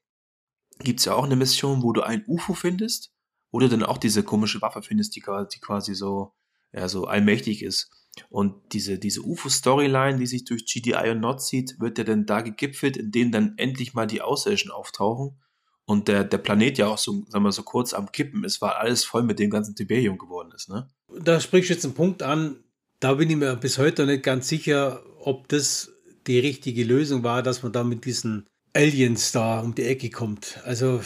[0.78, 3.12] gibt es ja auch eine Mission, wo du ein UFO findest,
[3.58, 6.32] du dann auch diese komische Waffe findest, die, die quasi so,
[6.72, 7.90] ja, so allmächtig ist.
[8.30, 12.40] Und diese, diese UFO-Storyline, die sich durch GDI und Not zieht, wird ja dann da
[12.40, 15.38] gegipfelt, in denen dann endlich mal die Außerirdischen auftauchen
[15.86, 18.70] und der, der Planet ja auch so, sagen wir so kurz am Kippen ist, weil
[18.70, 20.88] alles voll mit dem ganzen Tiberium geworden ist, ne?
[21.20, 22.64] Da sprichst du jetzt einen Punkt an,
[22.98, 25.92] da bin ich mir bis heute nicht ganz sicher, ob das
[26.26, 30.58] die richtige Lösung war, dass man da mit diesen Aliens da um die Ecke kommt.
[30.64, 31.00] Also,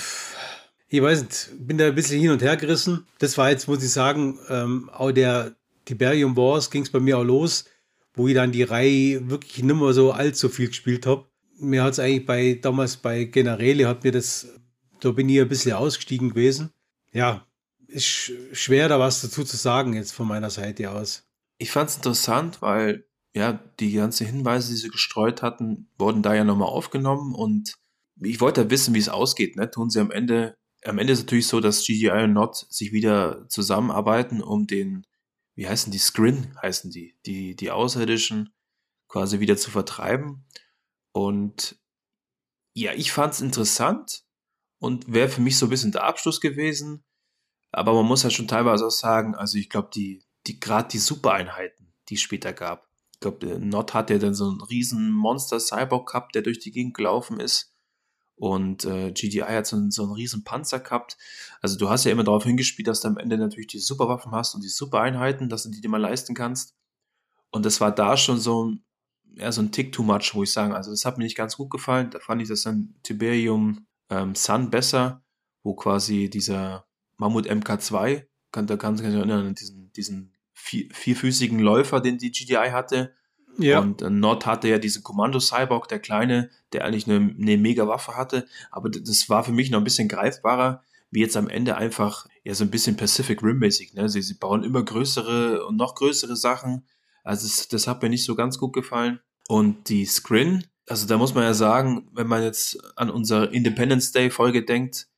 [0.90, 3.06] ich weiß nicht, bin da ein bisschen hin und her gerissen.
[3.18, 7.18] Das war jetzt, muss ich sagen, ähm, auch der Tiberium Wars ging es bei mir
[7.18, 7.64] auch los,
[8.14, 11.26] wo ich dann die Reihe wirklich nicht mehr so allzu viel gespielt habe.
[11.58, 14.48] Mir hat es eigentlich bei damals bei Generale hat mir das
[15.00, 16.70] da bin ich ein bisschen ausgestiegen gewesen.
[17.12, 17.46] Ja,
[17.86, 21.24] ist schwer da was dazu zu sagen jetzt von meiner Seite aus.
[21.58, 26.34] Ich fand es interessant, weil ja, die ganzen Hinweise, die sie gestreut hatten, wurden da
[26.34, 27.74] ja nochmal aufgenommen und
[28.22, 29.56] ich wollte ja wissen, wie es ausgeht.
[29.56, 29.70] Ne?
[29.70, 32.92] Tun sie am Ende, am Ende ist es natürlich so, dass GGI und Not sich
[32.92, 35.06] wieder zusammenarbeiten, um den,
[35.54, 38.54] wie heißen die, Scrin heißen die, die, die Außerirdischen
[39.08, 40.46] quasi wieder zu vertreiben.
[41.12, 41.78] Und
[42.74, 44.24] ja, ich fand es interessant,
[44.80, 47.04] und wäre für mich so ein bisschen der Abschluss gewesen.
[47.70, 50.98] Aber man muss ja schon teilweise auch sagen, also ich glaube, die, die gerade die
[50.98, 52.88] Supereinheiten, die es später gab.
[53.12, 56.94] Ich glaube, Nord hat ja dann so einen riesen Monster-Cyborg gehabt, der durch die Gegend
[56.94, 57.69] gelaufen ist.
[58.40, 61.18] Und äh, GDI hat so einen, so einen riesen Panzer gehabt.
[61.60, 64.54] Also du hast ja immer darauf hingespielt, dass du am Ende natürlich die Superwaffen hast
[64.54, 66.74] und die Supereinheiten, dass du die dir mal leisten kannst.
[67.50, 68.72] Und das war da schon so,
[69.34, 71.58] ja, so ein Tick too much, wo ich sagen, also das hat mir nicht ganz
[71.58, 72.08] gut gefallen.
[72.10, 75.22] Da fand ich das dann Tiberium ähm, Sun besser,
[75.62, 76.86] wo quasi dieser
[77.18, 82.70] Mammut MK2, kann, da kann sich erinnern, diesen, diesen vier, vierfüßigen Läufer, den die GDI
[82.70, 83.14] hatte,
[83.58, 83.80] Ja.
[83.80, 88.16] Und äh, Nord hatte ja diesen Kommando-Cyborg, der Kleine, der eigentlich eine, eine mega Waffe
[88.16, 88.46] hatte.
[88.70, 92.54] Aber das war für mich noch ein bisschen greifbarer, wie jetzt am Ende einfach ja
[92.54, 93.94] so ein bisschen Pacific Rim-mäßig.
[93.94, 94.08] Ne?
[94.08, 96.86] Sie, sie bauen immer größere und noch größere Sachen.
[97.24, 99.20] Also das, das hat mir nicht so ganz gut gefallen.
[99.48, 104.12] Und die Scrin, also da muss man ja sagen, wenn man jetzt an unsere Independence
[104.12, 105.08] Day Folge denkt,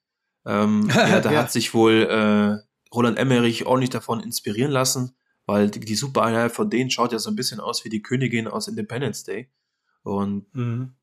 [0.44, 1.38] ähm, ja, da ja.
[1.40, 2.58] hat sich wohl äh,
[2.94, 5.14] Roland Emmerich ordentlich davon inspirieren lassen,
[5.46, 8.48] weil die, die Supereinheit von denen schaut ja so ein bisschen aus wie die Königin
[8.48, 9.50] aus Independence Day.
[10.02, 10.94] Und mhm.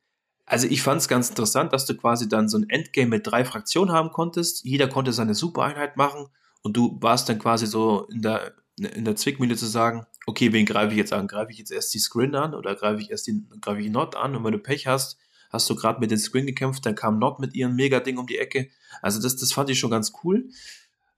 [0.46, 3.46] also ich fand es ganz interessant, dass du quasi dann so ein Endgame mit drei
[3.46, 4.64] Fraktionen haben konntest.
[4.64, 6.28] Jeder konnte seine Supereinheit machen
[6.62, 10.66] und du warst dann quasi so in der, in der Zwickmühle zu sagen, okay, wen
[10.66, 11.28] greife ich jetzt an?
[11.28, 14.16] Greife ich jetzt erst die Screen an oder greife ich erst die, greife ich Not
[14.16, 14.36] an?
[14.36, 15.18] Und wenn du Pech hast,
[15.50, 18.38] hast du gerade mit den Screen gekämpft, dann kam Not mit ihrem Mega-Ding um die
[18.38, 18.70] Ecke.
[19.02, 20.50] Also das, das fand ich schon ganz cool.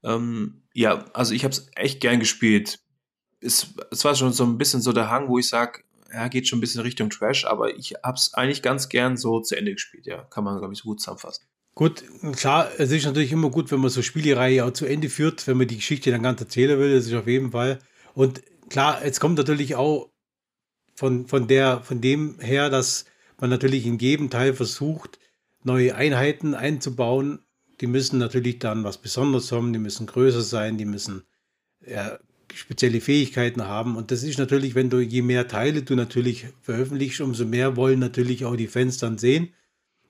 [0.03, 2.79] Ähm, ja, also ich habe es echt gern gespielt.
[3.41, 5.83] Es, es war schon so ein bisschen so der Hang, wo ich sage,
[6.13, 9.39] ja, geht schon ein bisschen Richtung Trash, aber ich habe es eigentlich ganz gern so
[9.39, 10.23] zu Ende gespielt, ja.
[10.23, 11.45] Kann man, glaube ich, so gut zusammenfassen.
[11.73, 12.03] Gut,
[12.35, 15.57] klar, es ist natürlich immer gut, wenn man so Spielereihe auch zu Ende führt, wenn
[15.57, 17.79] man die Geschichte dann ganz erzählen will, das ist auf jeden Fall.
[18.13, 20.11] Und klar, es kommt natürlich auch
[20.95, 23.05] von, von, der, von dem her, dass
[23.39, 25.17] man natürlich in jedem Teil versucht,
[25.63, 27.39] neue Einheiten einzubauen.
[27.79, 31.23] Die müssen natürlich dann was Besonderes haben, die müssen größer sein, die müssen
[31.85, 32.19] ja,
[32.53, 33.95] spezielle Fähigkeiten haben.
[33.95, 37.99] Und das ist natürlich, wenn du je mehr Teile du natürlich veröffentlichst, umso mehr wollen
[37.99, 39.49] natürlich auch die Fans dann sehen.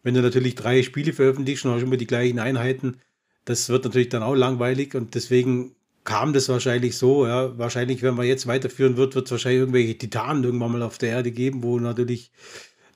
[0.03, 2.97] Wenn du natürlich drei Spiele veröffentlichst und hast immer die gleichen Einheiten,
[3.45, 7.27] das wird natürlich dann auch langweilig und deswegen kam das wahrscheinlich so.
[7.27, 7.57] Ja.
[7.57, 11.09] Wahrscheinlich, wenn man jetzt weiterführen wird, wird es wahrscheinlich irgendwelche Titanen irgendwann mal auf der
[11.09, 12.31] Erde geben, wo natürlich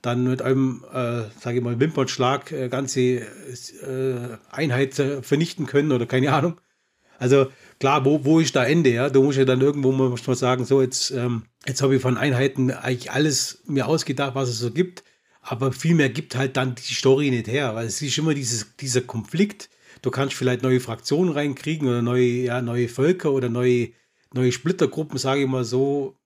[0.02, 6.06] dann mit einem, äh, sage ich mal, Wimpernschlag äh, ganze äh, Einheit vernichten können oder
[6.06, 6.60] keine Ahnung.
[7.18, 7.48] Also
[7.80, 8.91] klar, wo, wo ist da Ende?
[8.91, 9.09] Ja?
[9.09, 12.71] Da muss ich dann irgendwo mal, sagen, so jetzt, ähm, jetzt habe ich von Einheiten
[12.71, 15.03] eigentlich alles mir ausgedacht, was es so gibt.
[15.41, 18.76] Aber viel mehr gibt halt dann die Story nicht her, weil es ist immer dieses,
[18.78, 19.69] dieser Konflikt.
[20.01, 23.89] Du kannst vielleicht neue Fraktionen reinkriegen oder neue, ja, neue Völker oder neue,
[24.34, 26.17] neue Splittergruppen, sage ich mal so.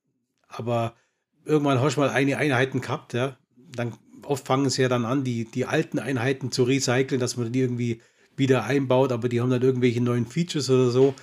[0.48, 0.96] Aber
[1.44, 3.38] irgendwann hast du mal eine Einheiten gehabt, ja
[3.76, 3.94] dann
[4.24, 7.60] oft fangen sie ja dann an, die, die alten Einheiten zu recyceln, dass man die
[7.60, 8.02] irgendwie
[8.36, 11.14] wieder einbaut, aber die haben dann irgendwelche neuen Features oder so.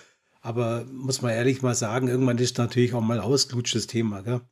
[0.47, 4.23] Aber muss man ehrlich mal sagen, irgendwann ist natürlich auch mal ausgelutscht das Thema.
[4.23, 4.43] Gell?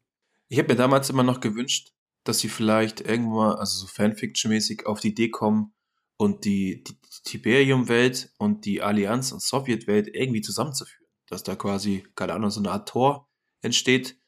[0.49, 1.93] Ich habe mir damals immer noch gewünscht,
[2.25, 5.73] dass sie vielleicht irgendwann, also so Fanfiction-mäßig, auf die Idee kommen
[6.17, 11.07] und die, die Tiberium-Welt und die Allianz- und Sowjetwelt irgendwie zusammenzuführen.
[11.29, 13.31] Dass da quasi, keine Ahnung, so eine Art Tor
[13.63, 14.19] entsteht,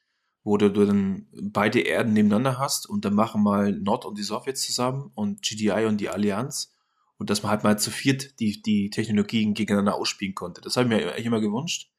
[0.45, 4.63] wo du dann beide Erden nebeneinander hast und dann machen mal Nord und die Sowjets
[4.63, 6.76] zusammen und GDI und die Allianz
[7.19, 10.61] und dass man halt mal zu viert die, die Technologien gegeneinander ausspielen konnte.
[10.61, 11.91] Das habe ich mir eigentlich immer gewünscht,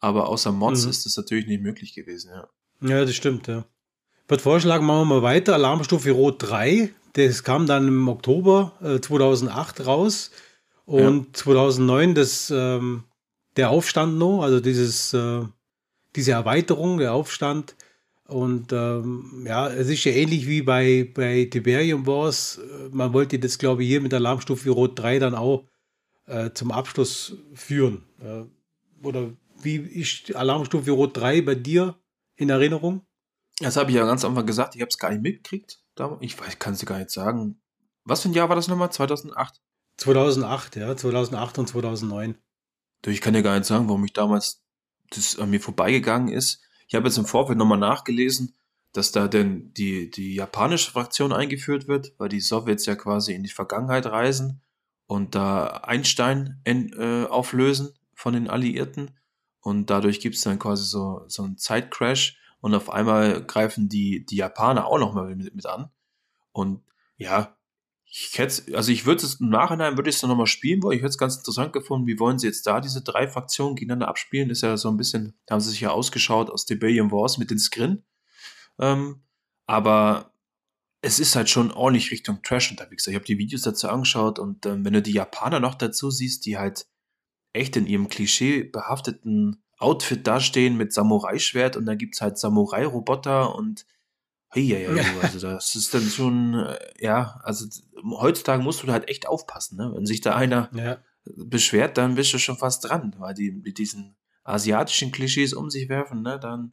[0.00, 0.90] aber außer Mods mhm.
[0.90, 2.48] ist das natürlich nicht möglich gewesen, ja.
[2.82, 3.64] Ja, das stimmt, ja.
[4.28, 5.54] Wird vorschlagen, machen wir mal weiter.
[5.54, 10.30] Alarmstufe Rot 3, das kam dann im Oktober äh, 2008 raus
[10.84, 11.32] und ja.
[11.32, 13.04] 2009 das, ähm,
[13.56, 15.42] der Aufstand noch, also dieses, äh,
[16.16, 17.75] diese Erweiterung, der Aufstand
[18.28, 22.60] und ähm, ja, es ist ja ähnlich wie bei, bei Tiberium Wars.
[22.90, 25.64] Man wollte das, glaube ich, hier mit Alarmstufe Rot 3 dann auch
[26.26, 28.04] äh, zum Abschluss führen.
[28.20, 28.44] Äh,
[29.06, 29.30] oder
[29.62, 31.96] wie ist Alarmstufe Rot 3 bei dir
[32.34, 33.06] in Erinnerung?
[33.60, 35.80] Das habe ich ja ganz am Anfang gesagt, ich habe es gar nicht mitgekriegt.
[36.20, 37.60] Ich weiß, kann es dir gar nicht sagen.
[38.04, 38.90] Was für ein Jahr war das nochmal?
[38.90, 39.60] 2008?
[39.98, 42.36] 2008, ja, 2008 und 2009.
[43.06, 44.62] Ich kann dir gar nicht sagen, warum ich damals
[45.10, 46.65] das an mir vorbeigegangen ist.
[46.86, 48.54] Ich habe jetzt im Vorfeld nochmal nachgelesen,
[48.92, 53.42] dass da denn die, die japanische Fraktion eingeführt wird, weil die Sowjets ja quasi in
[53.42, 54.62] die Vergangenheit reisen
[55.06, 59.10] und da Einstein in, äh, auflösen von den Alliierten.
[59.60, 64.24] Und dadurch gibt es dann quasi so, so einen Zeitcrash und auf einmal greifen die,
[64.24, 65.90] die Japaner auch nochmal mit, mit an.
[66.52, 66.82] Und
[67.16, 67.56] ja,
[68.08, 70.96] ich hätte, also ich würde es im Nachhinein würde ich es noch mal spielen wollen.
[70.96, 72.06] Ich hätte es ganz interessant gefunden.
[72.06, 74.50] Wie wollen sie jetzt da diese drei Fraktionen gegeneinander abspielen?
[74.50, 77.50] Ist ja so ein bisschen, da haben sie sich ja ausgeschaut aus Debellion Wars mit
[77.50, 78.04] den Skrin.
[78.78, 79.22] Ähm,
[79.66, 80.32] aber
[81.02, 83.06] es ist halt schon ordentlich Richtung Trash unterwegs.
[83.06, 86.46] Ich habe die Videos dazu angeschaut und ähm, wenn du die Japaner noch dazu siehst,
[86.46, 86.86] die halt
[87.52, 93.54] echt in ihrem Klischee behafteten Outfit dastehen mit Samurai-Schwert und da gibt es halt Samurai-Roboter
[93.54, 93.86] und
[94.62, 97.66] ja, ja, also das ist dann schon, äh, ja, also
[98.04, 99.92] heutzutage musst du halt echt aufpassen, ne?
[99.94, 100.98] Wenn sich da einer ja.
[101.24, 105.88] beschwert, dann bist du schon fast dran, weil die mit diesen asiatischen Klischees um sich
[105.88, 106.38] werfen, ne?
[106.40, 106.72] Dann.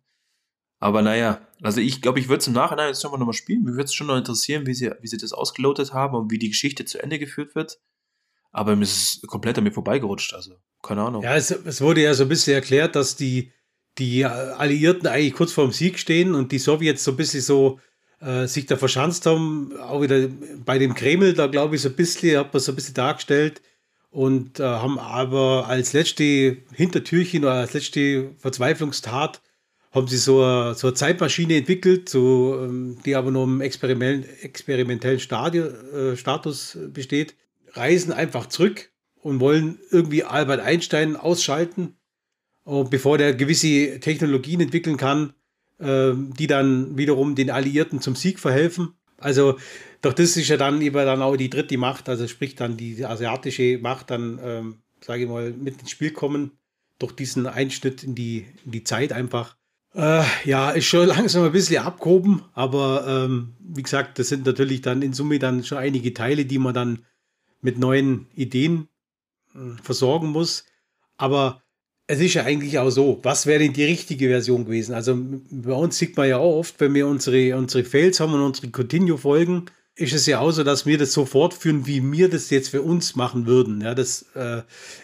[0.79, 3.63] Aber naja, also ich glaube, ich würde es im Nachhinein jetzt nochmal nochmal spielen.
[3.63, 6.39] Mir würde es schon noch interessieren, wie sie, wie sie das ausgelotet haben und wie
[6.39, 7.79] die Geschichte zu Ende geführt wird.
[8.51, 11.23] Aber mir ist es komplett an mir vorbeigerutscht, also keine Ahnung.
[11.23, 13.51] Ja, es, es wurde ja so ein bisschen erklärt, dass die,
[13.97, 17.79] die Alliierten eigentlich kurz vor dem Sieg stehen und die Sowjets so ein bisschen so
[18.19, 19.77] äh, sich da verschanzt haben.
[19.79, 20.27] Auch wieder
[20.65, 23.61] bei dem Kreml, da glaube ich, so ein bisschen, hat man so ein bisschen dargestellt
[24.09, 29.41] und äh, haben aber als letzte Hintertürchen oder als letzte Verzweiflungstat
[29.91, 34.25] haben sie so eine, so eine Zeitmaschine entwickelt, so, ähm, die aber nur im Experiment,
[34.41, 37.35] experimentellen Stadium, äh, Status besteht,
[37.73, 38.91] reisen einfach zurück
[39.21, 41.95] und wollen irgendwie Albert Einstein ausschalten,
[42.63, 45.33] und bevor der gewisse Technologien entwickeln kann,
[45.79, 48.93] äh, die dann wiederum den Alliierten zum Sieg verhelfen.
[49.17, 49.57] Also,
[50.01, 53.05] doch das ist ja dann eben dann auch die dritte Macht, also sprich dann die
[53.05, 56.51] asiatische Macht, dann, ähm, sage ich mal, mit ins Spiel kommen,
[56.99, 59.57] durch diesen Einschnitt in die, in die Zeit einfach.
[59.93, 64.81] Äh, ja, ist schon langsam ein bisschen abgehoben, aber ähm, wie gesagt, das sind natürlich
[64.81, 67.05] dann in Summe dann schon einige Teile, die man dann
[67.61, 68.89] mit neuen Ideen
[69.55, 70.65] äh, versorgen muss.
[71.15, 71.62] Aber
[72.07, 74.93] es ist ja eigentlich auch so, was wäre denn die richtige Version gewesen?
[74.93, 78.41] Also bei uns sieht man ja auch oft, wenn wir unsere, unsere Fails haben und
[78.41, 82.49] unsere Continue-Folgen, ist es ja auch so, dass wir das so fortführen, wie wir das
[82.49, 83.79] jetzt für uns machen würden.
[83.81, 84.63] Ja, das äh,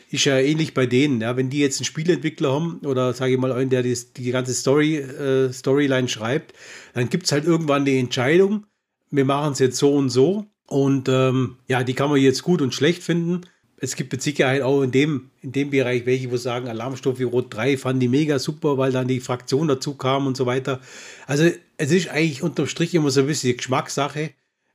[0.10, 1.22] ist ja ähnlich bei denen.
[1.22, 4.32] Ja, wenn die jetzt einen Spieleentwickler haben oder sage ich mal einen, der die, die
[4.32, 6.54] ganze Story, äh, Storyline schreibt,
[6.96, 8.66] dann gibt es halt irgendwann die Entscheidung,
[9.12, 10.48] wir machen es jetzt so und so.
[10.66, 13.42] Und ähm, ja, die kann man jetzt gut und schlecht finden
[13.82, 17.54] es gibt mit Sicherheit auch in dem, in dem Bereich welche, wo sagen, Alarmstufe Rot
[17.54, 20.82] 3 fanden die mega super, weil dann die Fraktion dazu kam und so weiter.
[21.28, 24.32] Also es ist eigentlich unterm Strich immer so ein bisschen Geschmackssache,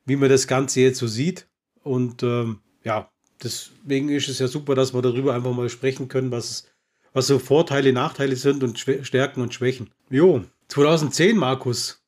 [0.07, 1.47] wie man das Ganze jetzt so sieht.
[1.83, 3.11] Und ähm, ja,
[3.43, 6.67] deswegen ist es ja super, dass wir darüber einfach mal sprechen können, was,
[7.13, 9.91] was so Vorteile, Nachteile sind und Stärken und Schwächen.
[10.09, 12.03] Jo, 2010, Markus.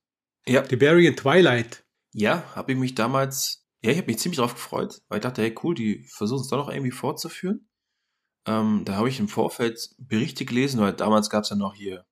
[0.47, 0.63] Ja.
[0.63, 1.85] Tiberian Twilight.
[2.15, 5.43] Ja, habe ich mich damals ja, ich habe mich ziemlich drauf gefreut, weil ich dachte,
[5.43, 7.69] hey cool, die versuchen es doch noch irgendwie fortzuführen.
[8.45, 12.05] Ähm, da habe ich im Vorfeld Berichte gelesen, weil damals gab es ja noch hier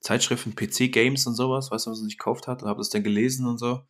[0.00, 3.02] Zeitschriften, PC-Games und sowas, weißt du, was man sich gekauft hat, und habe das dann
[3.02, 3.82] gelesen und so.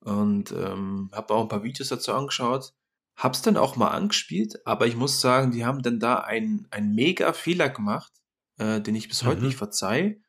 [0.00, 2.72] Und ähm, habe auch ein paar Videos dazu angeschaut.
[3.16, 6.94] Hab's dann auch mal angespielt, aber ich muss sagen, die haben dann da einen, einen
[6.94, 8.12] mega Fehler gemacht,
[8.58, 9.26] äh, den ich bis mhm.
[9.26, 10.20] heute nicht verzeih.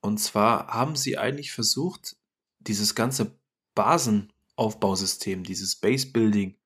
[0.00, 2.16] Und zwar haben sie eigentlich versucht,
[2.58, 3.38] dieses ganze
[3.74, 6.56] Basen, Aufbausystem, dieses Base Building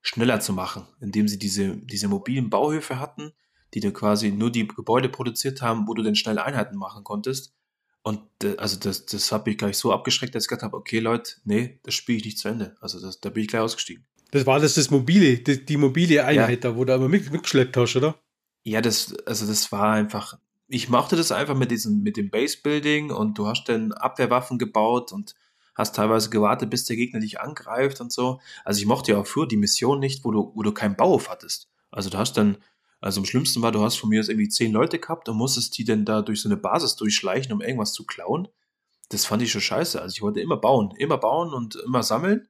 [0.00, 3.32] schneller zu machen, indem sie diese, diese mobilen Bauhöfe hatten,
[3.74, 7.54] die dir quasi nur die Gebäude produziert haben, wo du dann schnell Einheiten machen konntest.
[8.02, 11.00] Und äh, also das, das hat mich gleich so abgeschreckt, dass ich gesagt habe, okay
[11.00, 12.76] Leute, nee, das spiele ich nicht zu Ende.
[12.80, 14.06] Also das, da bin ich gleich ausgestiegen.
[14.30, 16.70] Das war das das mobile, die, die mobile Einheit ja.
[16.70, 18.18] da, wo du aber mit, mitgeschleppt hast, oder?
[18.62, 22.56] Ja, das, also das war einfach, ich mochte das einfach mit diesem, mit dem Base
[22.62, 25.34] Building und du hast dann Abwehrwaffen gebaut und
[25.74, 28.40] hast teilweise gewartet, bis der Gegner dich angreift und so.
[28.64, 31.28] Also ich mochte ja auch früher die Mission nicht, wo du, wo du keinen Bauhof
[31.28, 31.68] hattest.
[31.90, 32.58] Also du hast dann,
[33.00, 35.76] also am schlimmsten war, du hast von mir aus irgendwie zehn Leute gehabt und musstest
[35.78, 38.48] die dann da durch so eine Basis durchschleichen, um irgendwas zu klauen.
[39.10, 40.00] Das fand ich schon scheiße.
[40.00, 42.48] Also ich wollte immer bauen, immer bauen und immer sammeln.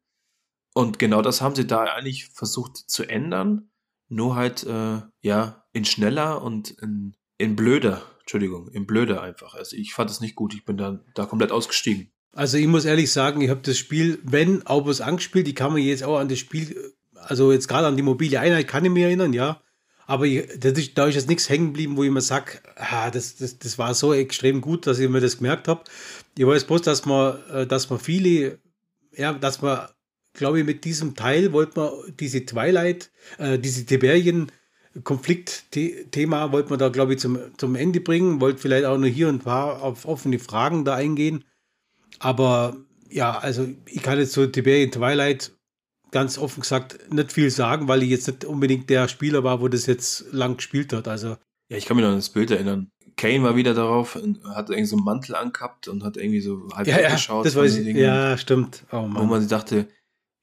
[0.75, 3.71] Und genau das haben sie da eigentlich versucht zu ändern.
[4.09, 8.03] Nur halt, äh, ja, in schneller und in, in blöder.
[8.21, 9.55] Entschuldigung, in blöder einfach.
[9.55, 10.55] Also ich fand es nicht gut.
[10.55, 12.11] Ich bin da, da komplett ausgestiegen.
[12.35, 15.81] Also ich muss ehrlich sagen, ich habe das Spiel, wenn was angespielt, ich kann mir
[15.81, 19.05] jetzt auch an das Spiel, also jetzt gerade an die mobile Einheit kann ich mich
[19.05, 19.61] erinnern, ja.
[20.07, 23.59] Aber ich, da ist jetzt nichts hängen geblieben, wo ich mir sage, ah, das, das,
[23.59, 25.83] das war so extrem gut, dass ich mir das gemerkt habe.
[26.37, 28.59] Ich weiß bloß, dass man, äh, dass man viele,
[29.17, 29.89] ja, dass man,
[30.35, 34.53] glaube ich, mit diesem Teil wollte man diese Twilight, äh, diese Tiberien,
[35.03, 39.29] Konfliktthema wollte man da, glaube ich, zum, zum Ende bringen, wollte vielleicht auch nur hier
[39.29, 41.45] und da auf offene Fragen da eingehen.
[42.19, 42.77] Aber
[43.09, 45.53] ja, also ich kann jetzt zu Tiberian Twilight
[46.11, 49.69] ganz offen gesagt nicht viel sagen, weil ich jetzt nicht unbedingt der Spieler war, wo
[49.69, 51.09] das jetzt lang gespielt hat.
[51.09, 51.37] Also
[51.69, 52.91] ja, ich kann mich noch an das Bild erinnern.
[53.17, 56.69] Kane war wieder darauf und hat irgendwie so einen Mantel angehabt und hat irgendwie so
[56.75, 57.45] halb ja, weggeschaut.
[57.45, 57.97] Ja, das weiß ich.
[57.97, 58.85] Ja, stimmt.
[58.91, 59.89] Oh, wo man sich dachte,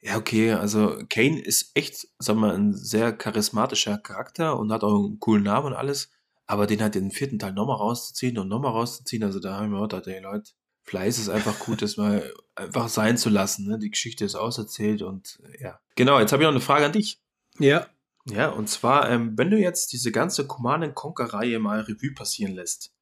[0.02, 5.06] ja, okay, also Kane ist echt, sag mal, ein sehr charismatischer Charakter und hat auch
[5.06, 6.10] einen coolen Namen und alles.
[6.48, 9.82] Aber den halt den vierten Teil nochmal rauszuziehen und nochmal rauszuziehen, also da haben wir
[9.82, 10.52] gedacht, ey Leute,
[10.84, 13.68] Fleiß ist einfach gut, das mal einfach sein zu lassen.
[13.68, 13.80] Ne?
[13.80, 15.80] Die Geschichte ist auserzählt und ja.
[15.96, 17.22] Genau, jetzt habe ich noch eine Frage an dich.
[17.60, 17.88] Ja.
[18.26, 22.94] Ja, und zwar, ähm, wenn du jetzt diese ganze Command Conquer-Reihe mal Revue passieren lässt,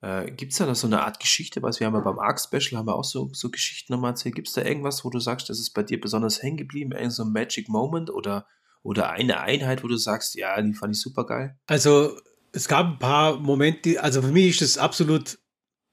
[0.00, 2.78] äh, gibt es da noch so eine Art Geschichte, was wir haben ja beim Arc-Special
[2.78, 4.34] haben wir auch so, so Geschichten nochmal erzählt.
[4.34, 7.12] Gibt es da irgendwas, wo du sagst, das ist bei dir besonders hängen geblieben, irgend
[7.12, 8.46] so ein Magic Moment oder,
[8.82, 11.58] oder eine Einheit, wo du sagst, ja, die fand ich super geil?
[11.66, 12.18] Also,
[12.52, 15.38] es gab ein paar Momente, also für mich ist das absolut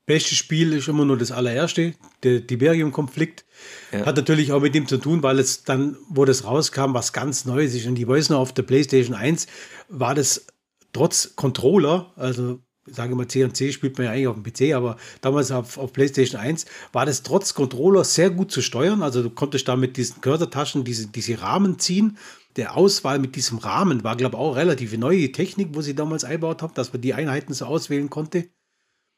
[0.05, 1.93] beste Spiel ist immer nur das allererste,
[2.23, 3.45] der Tiberium-Konflikt.
[3.91, 4.05] Ja.
[4.05, 7.45] Hat natürlich auch mit dem zu tun, weil es dann, wo das rauskam, was ganz
[7.45, 7.87] Neues ist.
[7.87, 9.47] Und ich weiß noch, auf der PlayStation 1
[9.89, 10.47] war das
[10.91, 15.51] trotz Controller, also sage mal C&C spielt man ja eigentlich auf dem PC, aber damals
[15.51, 19.01] auf, auf PlayStation 1 war das trotz Controller sehr gut zu steuern.
[19.01, 22.17] Also du konntest da mit diesen Cursor-Taschen diese, diese Rahmen ziehen.
[22.55, 26.23] Der Auswahl mit diesem Rahmen war, glaube ich, auch relativ neue Technik, wo sie damals
[26.23, 28.49] eingebaut haben, dass man die Einheiten so auswählen konnte.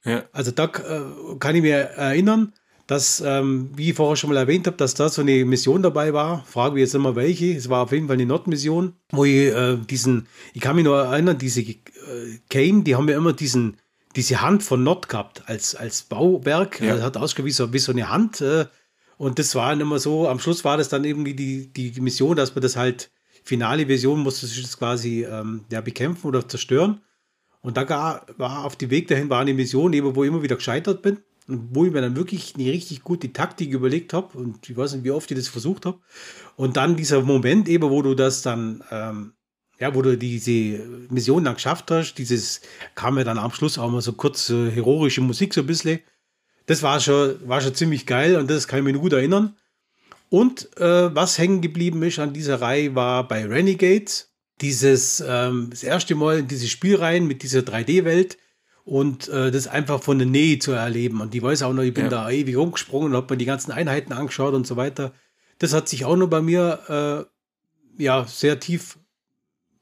[0.06, 0.24] Ja.
[0.32, 2.54] Also da äh, kann ich mir erinnern,
[2.88, 6.14] dass, ähm, wie ich vorher schon mal erwähnt habe, dass da so eine Mission dabei
[6.14, 6.46] war.
[6.46, 7.56] Frage ich jetzt immer welche.
[7.56, 11.02] Es war auf jeden Fall eine Nordmission, wo ich äh, diesen, ich kann mich nur
[11.02, 11.76] erinnern, diese äh,
[12.50, 13.78] Kane, die haben ja immer diesen,
[14.16, 16.80] diese Hand von Nord gehabt als, als Bauwerk.
[16.80, 17.02] Ja.
[17.02, 18.42] hat ausgeschaut wie so, wie so eine Hand.
[18.42, 18.66] Äh,
[19.18, 22.02] und das war dann immer so, am Schluss war das dann irgendwie die, die, die
[22.02, 23.10] Mission, dass man das halt,
[23.44, 27.02] finale Version musste sich das quasi ähm, ja, bekämpfen oder zerstören.
[27.66, 30.56] Und da war auf dem Weg dahin war eine Mission, eben, wo ich immer wieder
[30.56, 34.76] gescheitert bin wo ich mir dann wirklich eine richtig gute Taktik überlegt habe und ich
[34.76, 36.00] weiß nicht, wie oft ich das versucht habe.
[36.56, 39.34] Und dann dieser Moment eben, wo du das dann, ähm,
[39.80, 42.62] ja, wo du diese Mission dann geschafft hast, dieses
[42.96, 46.00] kam ja dann am Schluss auch mal so kurz so heroische Musik so ein bisschen.
[46.66, 49.56] Das war schon, war schon ziemlich geil und das kann ich mir gut erinnern.
[50.30, 55.84] Und äh, was hängen geblieben ist an dieser Reihe war bei Renegades dieses ähm, das
[55.84, 58.38] erste Mal in diese Spielreihen mit dieser 3D-Welt
[58.86, 61.20] und äh, das einfach von der Nähe zu erleben.
[61.22, 62.10] Und die weiß auch noch, ich bin ja.
[62.10, 65.14] da ewig rumgesprungen und habe mir die ganzen Einheiten angeschaut und so weiter.
[65.60, 67.28] Das hat sich auch noch bei mir
[67.98, 69.00] äh, ja sehr tief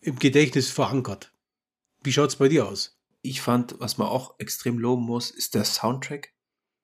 [0.01, 1.33] im Gedächtnis verankert.
[2.01, 2.97] Wie schaut es bei dir aus?
[3.21, 6.33] Ich fand, was man auch extrem loben muss, ist der Soundtrack.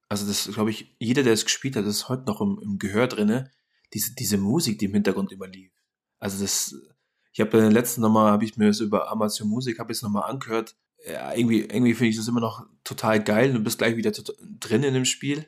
[0.08, 3.08] Also das glaube ich, jeder, der es gespielt hat, ist heute noch im, im Gehör
[3.08, 3.52] drinne.
[3.94, 5.72] Diese, diese Musik, die im Hintergrund immer lief.
[6.20, 6.76] Also das,
[7.32, 10.02] ich habe den letzten nochmal, habe ich mir das über Amazon Musik, habe ich es
[10.02, 10.76] nochmal angehört
[11.06, 13.54] ja, irgendwie, irgendwie finde ich das immer noch total geil.
[13.54, 14.12] Du bist gleich wieder
[14.60, 15.46] drin in dem Spiel.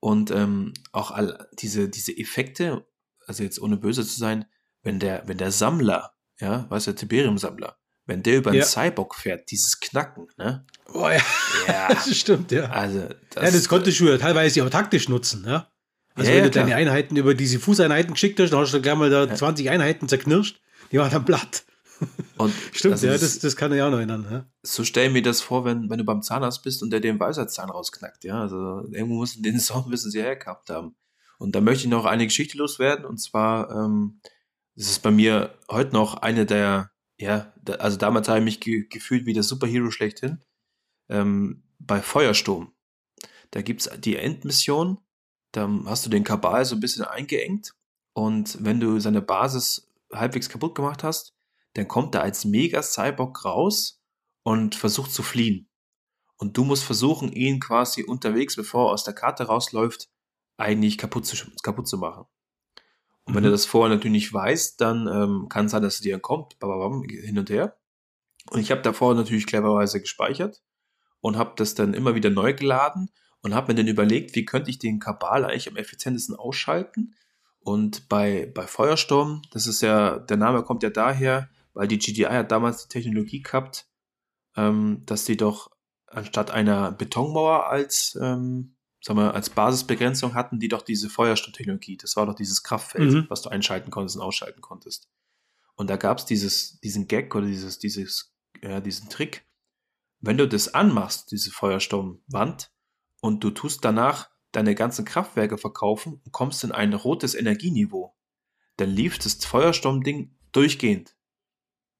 [0.00, 2.86] Und ähm, auch all diese, diese Effekte,
[3.26, 4.44] also jetzt ohne böse zu sein,
[4.82, 8.66] wenn der, wenn der Sammler, ja, was der Tiberium-Sammler, wenn der über einen ja.
[8.66, 10.66] Cyborg fährt, dieses Knacken, ne?
[10.92, 11.22] Oh ja,
[11.66, 11.88] ja.
[11.94, 12.64] das stimmt, ja.
[12.64, 15.70] Also, das, ja, das konntest du ja teilweise auch taktisch nutzen, ja.
[16.14, 18.94] Also ja, wenn du deine Einheiten über diese Fußeinheiten geschickt hast, dann hast du gleich
[18.94, 20.60] mal da 20 Einheiten zerknirscht,
[21.08, 21.64] dann platt.
[22.36, 24.26] Und Stimmt, also ja, das, das kann ich auch noch erinnern.
[24.30, 24.46] Ja?
[24.62, 27.70] So stell mir das vor, wenn, wenn du beim Zahnarzt bist und der den Weisheitszahn
[27.70, 28.24] rausknackt.
[28.24, 30.96] Ja, also irgendwo müssen den Sound müssen sie hergehabt haben.
[31.38, 33.04] Und da möchte ich noch eine Geschichte loswerden.
[33.04, 34.20] Und zwar, ähm,
[34.76, 38.60] das ist bei mir heute noch eine der, ja, da, also damals habe ich mich
[38.60, 40.40] ge gefühlt wie der Superhero schlechthin.
[41.08, 42.72] Ähm, bei Feuersturm.
[43.50, 44.98] Da gibt es die Endmission.
[45.52, 47.74] Da hast du den Kabal so ein bisschen eingeengt.
[48.14, 51.34] Und wenn du seine Basis halbwegs kaputt gemacht hast,
[51.74, 54.00] dann kommt er als Mega-Cyborg raus
[54.42, 55.68] und versucht zu fliehen.
[56.36, 60.08] Und du musst versuchen, ihn quasi unterwegs, bevor er aus der Karte rausläuft,
[60.56, 62.26] eigentlich kaputt zu, kaputt zu machen.
[63.24, 63.36] Und mhm.
[63.36, 66.14] wenn du das vorher natürlich nicht weißt, dann ähm, kann es sein, dass er dir
[66.14, 67.76] entkommt, bababam, hin und her.
[68.50, 70.62] Und ich habe davor natürlich clevererweise gespeichert
[71.20, 73.10] und habe das dann immer wieder neu geladen
[73.40, 77.14] und habe mir dann überlegt, wie könnte ich den Kabal eigentlich am effizientesten ausschalten.
[77.64, 82.24] Und bei, bei Feuersturm, das ist ja, der Name kommt ja daher, weil die GDI
[82.24, 83.88] hat damals die Technologie gehabt,
[84.56, 85.70] ähm, dass sie doch
[86.06, 91.96] anstatt einer Betonmauer als, ähm, sagen wir, als Basisbegrenzung hatten, die doch diese Feuersturmtechnologie.
[91.96, 93.26] Das war doch dieses Kraftfeld, mhm.
[93.28, 95.08] was du einschalten konntest und ausschalten konntest.
[95.74, 99.46] Und da gab es dieses, diesen Gag oder dieses, dieses, ja, diesen Trick.
[100.20, 102.70] Wenn du das anmachst, diese Feuersturmwand,
[103.24, 108.14] und du tust danach deine ganzen Kraftwerke verkaufen und kommst in ein rotes Energieniveau,
[108.76, 111.16] dann lief das Feuersturmding durchgehend.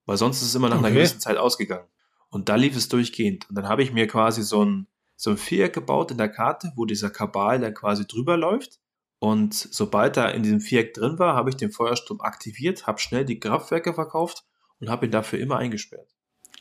[0.06, 0.86] Weil sonst ist es immer nach okay.
[0.86, 1.88] einer gewissen Zeit ausgegangen.
[2.28, 3.48] Und da lief es durchgehend.
[3.48, 6.72] Und dann habe ich mir quasi so ein, so ein Viereck gebaut in der Karte,
[6.76, 8.80] wo dieser Kabal dann quasi drüber läuft.
[9.18, 13.24] Und sobald er in diesem Viereck drin war, habe ich den Feuersturm aktiviert, habe schnell
[13.24, 14.44] die Kraftwerke verkauft
[14.80, 16.14] und habe ihn dafür immer eingesperrt.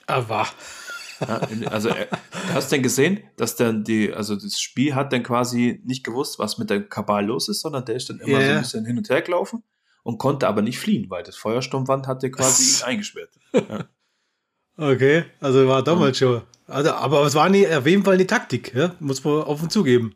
[0.06, 0.48] Aber.
[1.70, 2.08] Also, äh,
[2.54, 6.40] hast du denn gesehen, dass dann die, also das Spiel hat dann quasi nicht gewusst,
[6.40, 8.46] was mit der Kabal los ist, sondern der ist dann immer yeah.
[8.46, 9.64] so ein bisschen hin und her gelaufen
[10.04, 13.32] und konnte aber nicht fliehen, weil das Feuersturmwand hatte quasi ihn eingesperrt.
[13.54, 13.86] Ja.
[14.76, 16.42] Okay, also war damals schon.
[16.68, 18.96] Also, aber es war nie, auf jeden Fall eine Taktik, ja?
[19.00, 20.16] muss man offen zugeben.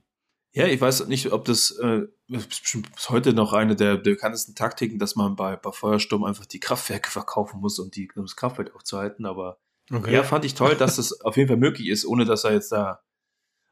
[0.53, 5.15] Ja, ich weiß nicht, ob das äh, bis heute noch eine der bekanntesten Taktiken, dass
[5.15, 9.25] man bei, bei Feuersturm einfach die Kraftwerke verkaufen muss, um, die, um das Kraftwerk aufzuhalten.
[9.25, 9.59] Aber
[9.91, 10.13] okay.
[10.13, 12.71] ja, fand ich toll, dass das auf jeden Fall möglich ist, ohne dass er jetzt
[12.71, 13.01] da,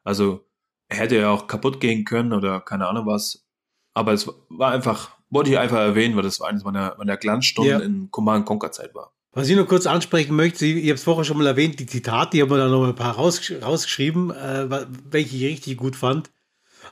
[0.04, 0.46] also
[0.88, 3.46] er hätte ja auch kaputt gehen können oder keine Ahnung was.
[3.94, 7.84] Aber es war einfach wollte ich einfach erwähnen, weil das eines meiner, meiner Glanzstunden ja.
[7.84, 9.12] in Command Conquer Zeit war.
[9.32, 12.30] Was ich nur kurz ansprechen möchte, ich habe es vorher schon mal erwähnt, die Zitate,
[12.30, 16.30] die haben wir da noch ein paar raus, rausgeschrieben, äh, welche ich richtig gut fand.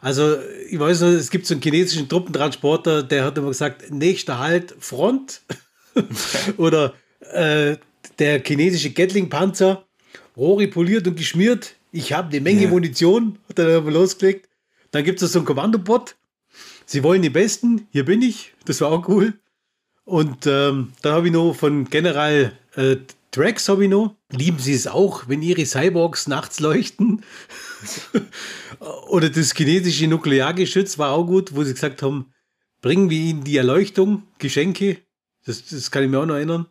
[0.03, 0.37] Also,
[0.68, 4.75] ich weiß noch, es gibt so einen chinesischen Truppentransporter, der hat immer gesagt, nächster Halt,
[4.79, 5.43] Front.
[6.59, 6.93] Oder
[7.33, 7.77] äh,
[8.19, 9.85] der chinesische Gatling-Panzer.
[10.37, 11.77] Rohre poliert und geschmiert.
[11.93, 12.69] Ich habe eine Menge Ja.
[12.69, 13.39] Munition.
[13.49, 14.49] Hat er dann losgelegt.
[14.91, 16.17] Dann gibt es so einen Kommandobot.
[16.87, 17.87] Sie wollen die Besten.
[17.91, 18.53] Hier bin ich.
[18.65, 19.35] Das war auch cool.
[20.05, 22.97] Und ähm, dann habe ich noch von General äh,
[23.35, 24.15] Drax habe ich noch.
[24.31, 27.25] Lieben Sie es auch, wenn Ihre Cyborgs nachts leuchten?
[29.09, 32.33] Oder das chinesische Nukleargeschütz war auch gut, wo sie gesagt haben,
[32.81, 34.99] bringen wir Ihnen die Erleuchtung, Geschenke.
[35.45, 36.67] Das, das kann ich mir auch noch erinnern.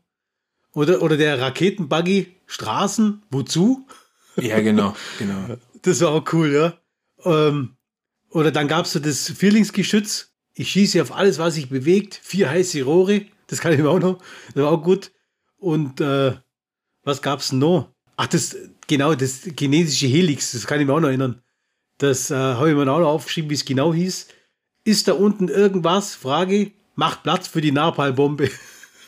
[0.74, 3.88] Oder, oder der Raketenbuggy, Straßen, wozu?
[4.38, 5.58] Ja, genau, genau.
[5.82, 6.74] Das war auch cool, ja.
[7.26, 7.76] Ähm,
[8.30, 10.32] oder dann gab es so das Vierlingsgeschütz.
[10.54, 12.22] Ich schieße auf alles, was sich bewegt.
[12.24, 13.26] Vier heiße Rohre.
[13.48, 14.20] Das kann ich mir auch noch.
[14.54, 15.12] Das war auch gut.
[15.58, 16.34] Und äh,
[17.04, 17.90] was gab's noch?
[18.16, 18.56] Ach, das,
[18.88, 20.54] genau, das chinesische Helix.
[20.54, 21.42] Das kann ich mir auch noch erinnern.
[21.98, 24.28] Das äh, habe ich mir auch noch aufgeschrieben, wie es genau hieß.
[24.86, 26.16] Ist da unten irgendwas?
[26.16, 26.72] Frage.
[26.96, 28.50] Macht Platz für die Napalmbombe.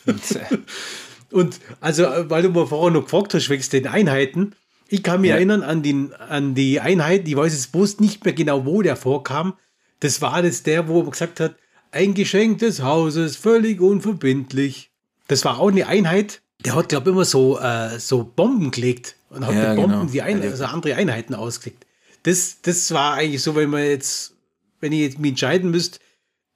[1.35, 4.53] Und also, äh, weil du mir vorher noch gefragt hast, wegen den Einheiten,
[4.87, 5.35] ich kann mich Ja.
[5.35, 8.95] erinnern an, den, an die Einheit, ich weiß jetzt bloß nicht mehr genau, wo der
[8.95, 9.53] vorkam.
[9.99, 11.55] Das war das der, wo man gesagt hat,
[11.91, 14.91] ein Geschenk des Hauses, völlig unverbindlich.
[15.27, 19.15] Das war auch eine Einheit, der hat, glaube ich, immer so, äh, so Bomben gelegt
[19.29, 20.11] und hat Ja, mit Bomben genau.
[20.11, 21.85] die ein, also andere Einheiten ausgelegt.
[22.23, 24.33] Das, das war eigentlich so, wenn man jetzt,
[24.79, 25.99] wenn ich jetzt mich entscheiden müsste,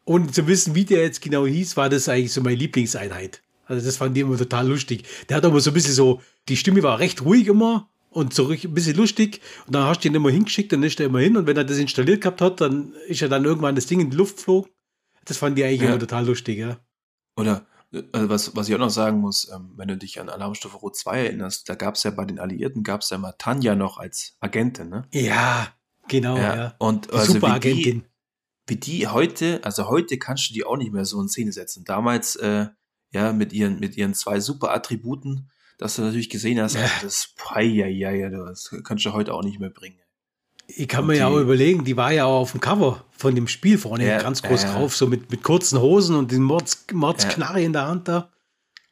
[0.05, 3.41] ohne zu wissen, wie der jetzt genau hieß, war das eigentlich so meine Lieblingseinheit.
[3.69, 5.03] Also das fand ich immer total lustig.
[5.29, 8.49] Der hat aber so ein bisschen so, die Stimme war recht ruhig immer und so
[8.49, 9.39] ein bisschen lustig.
[9.67, 11.37] Und dann hast du ihn immer hingeschickt, dann ist er immer hin.
[11.37, 14.09] Und wenn er das installiert gehabt hat, dann ist er dann irgendwann das Ding in
[14.09, 14.71] die Luft geflogen.
[15.25, 15.89] Das fand ich eigentlich Ja.
[15.89, 16.79] immer total lustig, ja.
[17.37, 20.77] Oder äh, was, was ich auch noch sagen muss, ähm, wenn du dich an Alarmstufe
[20.77, 23.75] Rot 2 erinnerst, da gab es ja bei den Alliierten, gab es ja mal Tanja
[23.75, 25.05] noch als Agentin, ne?
[25.13, 25.67] Ja,
[26.07, 26.75] genau, ja.
[26.79, 28.03] Und Die also wie die, Superagentin.
[28.67, 31.83] wie die heute, also heute kannst du die auch nicht mehr so in Szene setzen.
[31.85, 32.67] Damals, äh,
[33.11, 36.81] ja, mit ihren, mit ihren zwei super Attributen, dass du natürlich gesehen hast, Ja.
[36.81, 39.97] also das, pei, ja, ja, ja, das kannst du heute auch nicht mehr bringen.
[40.67, 43.47] Ich kann mir ja auch überlegen, die war ja auch auf dem Cover von dem
[43.47, 44.75] Spiel vorne Ja, ganz groß ja, ja.
[44.75, 48.31] drauf, so mit, mit kurzen Hosen und den Mords, Mordsknarre in der Hand da.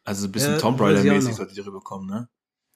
[0.04, 2.30] Also ein bisschen Ja, Tomb Raider-mäßig sollte die rüberkommen, ne?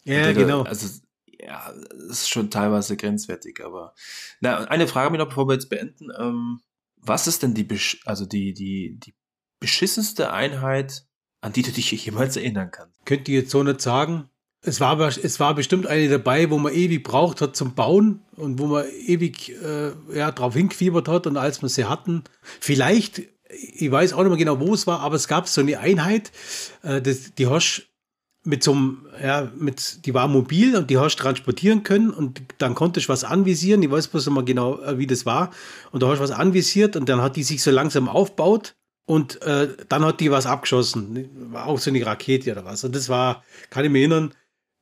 [0.03, 0.61] Ja, Und der- genau.
[0.63, 0.87] Also,
[1.25, 3.95] ja, das ist schon teilweise grenzwertig, aber.
[4.41, 6.09] Na, eine Frage ich noch, bevor wir jetzt beenden.
[6.19, 6.59] Ähm,
[6.97, 7.67] was ist denn die,
[8.05, 9.15] also die, die, die
[9.59, 11.07] beschissenste Einheit,
[11.41, 12.93] an die du dich jemals erinnern kannst?
[13.05, 14.29] Könnte ich jetzt so nicht sagen.
[14.63, 18.59] Es war, es war bestimmt eine dabei, wo man ewig braucht hat zum Bauen und
[18.59, 22.23] wo man ewig äh, ja, drauf hingefiebert hat und als wir sie hatten,
[22.59, 25.79] vielleicht, ich weiß auch nicht mehr genau, wo es war, aber es gab so eine
[25.79, 26.31] Einheit,
[26.83, 27.87] äh, das, die hast
[28.43, 32.75] mit so einem, ja, mit, die war mobil und die hast transportieren können und dann
[32.75, 33.83] konntest du was anvisieren.
[33.83, 35.51] Ich weiß bloß mehr genau, äh, wie das war.
[35.91, 38.75] Und da hast du was anvisiert und dann hat die sich so langsam aufgebaut
[39.05, 41.29] und äh, dann hat die was abgeschossen.
[41.51, 42.83] War auch so eine Rakete oder was.
[42.83, 44.33] Und das war, kann ich mich erinnern,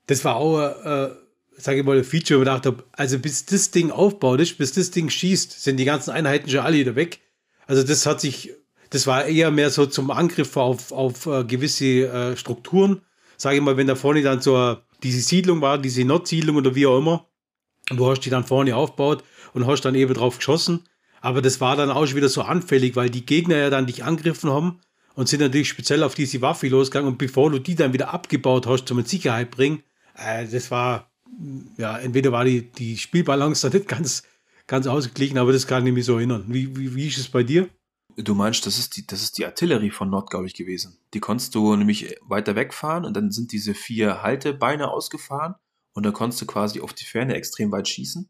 [0.08, 1.10] das war auch, äh,
[1.58, 4.58] sage ich mal, ein Feature, wo ich gedacht habe, also bis das Ding aufbaut ist,
[4.58, 7.20] bis das Ding schießt, sind die ganzen Einheiten schon alle wieder weg.
[7.68, 8.54] Also das hat sich,
[8.90, 13.02] das war eher mehr so zum Angriff auf, auf äh, gewisse äh, Strukturen.
[13.38, 16.88] Sage ich mal, wenn da vorne dann so diese Siedlung war, diese Nordsiedlung oder wie
[16.88, 17.26] auch immer,
[17.90, 20.84] und du hast die dann vorne aufgebaut und hast dann eben drauf geschossen.
[21.22, 24.04] Aber das war dann auch schon wieder so anfällig, weil die Gegner ja dann dich
[24.04, 24.80] angegriffen haben
[25.16, 27.12] und sind natürlich speziell auf diese Waffe losgegangen.
[27.12, 29.84] Und bevor du die dann wieder abgebaut hast, zum in Sicherheit bringen,
[30.16, 31.12] äh, das war,
[31.78, 34.24] ja, entweder war die, die Spielbalance da nicht ganz,
[34.68, 36.46] ganz ausgeglichen, aber das kann ich mich so erinnern.
[36.48, 37.70] Wie, wie, wie ist es bei dir?
[38.16, 40.98] Du meinst, das ist die, das ist die Artillerie von Nord, glaube ich, gewesen.
[41.14, 45.56] Die konntest du nämlich weiter wegfahren und dann sind diese vier Haltebeine ausgefahren
[45.94, 48.30] und dann konntest du quasi auf die Ferne extrem weit schießen.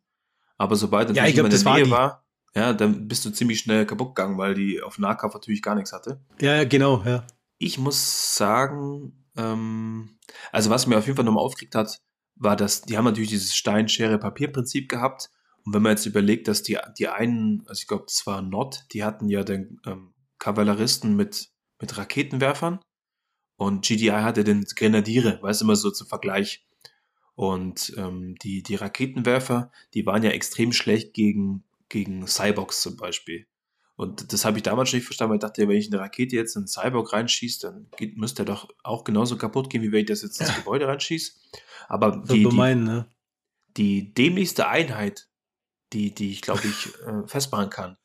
[0.58, 1.92] Aber sobald Ja, ich glaub, in der war Nähe die.
[1.92, 2.24] war,
[2.56, 5.94] ja, dann bist du ziemlich schnell kaputt gegangen, weil die auf Nahkampf natürlich gar nichts
[5.94, 6.20] hatte.
[6.40, 7.26] Ja, ja, genau, ja.
[7.58, 10.18] Ich muss sagen, ähm,
[10.52, 12.02] also was mir auf jeden Fall nochmal aufgeregt hat,
[12.36, 15.30] war, dass die haben natürlich dieses Stein-Schere-Papier-Prinzip gehabt.
[15.66, 18.86] Und wenn man jetzt überlegt, dass die, die einen, also ich glaube, das war Nord,
[18.94, 22.80] die hatten ja den ähm, Kavalleristen mit, mit Raketenwerfern
[23.58, 26.66] und GDI hatte den Grenadiere, weißt du, immer so zum Vergleich.
[27.36, 33.48] Und ähm, die, die Raketenwerfer, die waren ja extrem schlecht gegen, gegen Cyborgs zum Beispiel.
[33.96, 36.36] Und das habe ich damals schon nicht verstanden, weil ich dachte, wenn ich eine Rakete
[36.36, 39.92] jetzt in einen Cyborg reinschieße, dann geht, müsste er doch auch genauso kaputt gehen, wie
[39.92, 41.34] wenn ich das jetzt ins Gebäude reinschieße.
[41.90, 43.14] Aber die, bei die, meinen, ne?
[43.76, 45.28] die dämlichste Einheit,
[45.92, 47.98] die, die ich glaube ich äh, festmachen kann,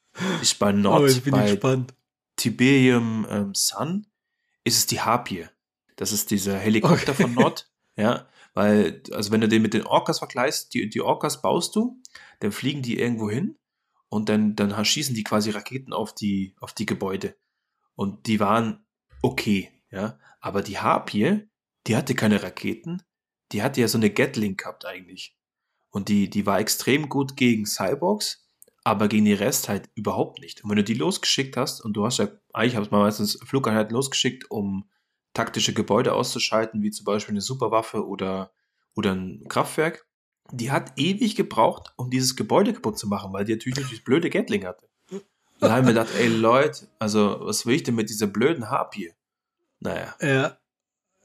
[0.42, 1.94] ist bei Oh, Nord, ich bei gespannt.
[2.34, 4.06] Tiberium ähm, Sun,
[4.64, 5.46] ist es die Harpie.
[5.94, 7.22] Das ist dieser Helikopter Okay.
[7.22, 7.70] von Nord.
[7.96, 12.02] Ja, weil, also wenn du den mit den Orcas vergleichst, die, die Orcas baust du,
[12.40, 13.56] dann fliegen die irgendwo hin
[14.14, 17.34] und dann, dann schießen die quasi Raketen auf die, auf die Gebäude.
[17.96, 18.86] Und die waren
[19.22, 20.20] okay, ja.
[20.40, 21.48] Aber die Harpie,
[21.88, 23.02] die hatte keine Raketen,
[23.50, 25.36] die hatte ja so eine Gatling gehabt eigentlich.
[25.90, 28.48] Und die, die war extrem gut gegen Cyborgs,
[28.84, 30.62] aber gegen den Rest halt überhaupt nicht.
[30.62, 33.40] Und wenn du die losgeschickt hast, und du hast ja, eigentlich habe ich mal meistens
[33.44, 34.88] Flugeinheit losgeschickt, um
[35.32, 38.52] taktische Gebäude auszuschalten, wie zum Beispiel eine Superwaffe oder,
[38.94, 40.06] oder ein Kraftwerk,
[40.52, 44.30] die hat ewig gebraucht, um dieses Gebäude kaputt zu machen, weil die natürlich natürlich blöde
[44.30, 44.88] Gatling hatte.
[45.60, 49.12] Da haben wir gedacht, ey Leute, also was will ich denn mit dieser blöden Harpie?
[49.80, 50.14] Naja.
[50.20, 50.56] Ja,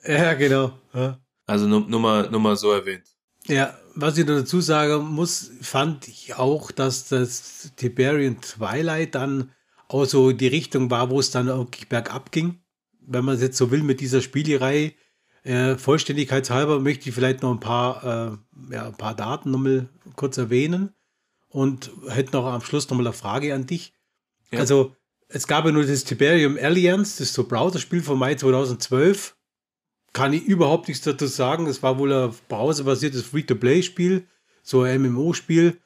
[0.05, 0.71] ja genau.
[0.93, 1.19] Ja.
[1.45, 3.15] Also nur, nur, mal, nur mal so erwähnt.
[3.47, 9.51] Ja, was ich dazu sagen muss, fand ich auch, dass das Tiberian Twilight dann
[9.87, 12.59] auch so die Richtung war, wo es dann auch bergab ging.
[13.01, 14.95] Wenn man es jetzt so will mit dieser Spielerei.
[15.43, 20.37] Äh, vollständigkeitshalber möchte ich vielleicht noch ein paar, äh, ja, ein paar Daten nochmal kurz
[20.37, 20.93] erwähnen
[21.47, 23.93] und hätte noch am Schluss nochmal eine Frage an dich.
[24.51, 24.59] Ja.
[24.59, 24.95] Also,
[25.27, 29.35] es gab ja nur das Tiberium Alliance, das ist so Browser-Spiel von Mai 2012
[30.13, 31.67] kann ich überhaupt nichts dazu sagen.
[31.67, 34.27] Es war wohl ein browserbasiertes Free-to-Play-Spiel,
[34.63, 35.77] so ein MMO-Spiel.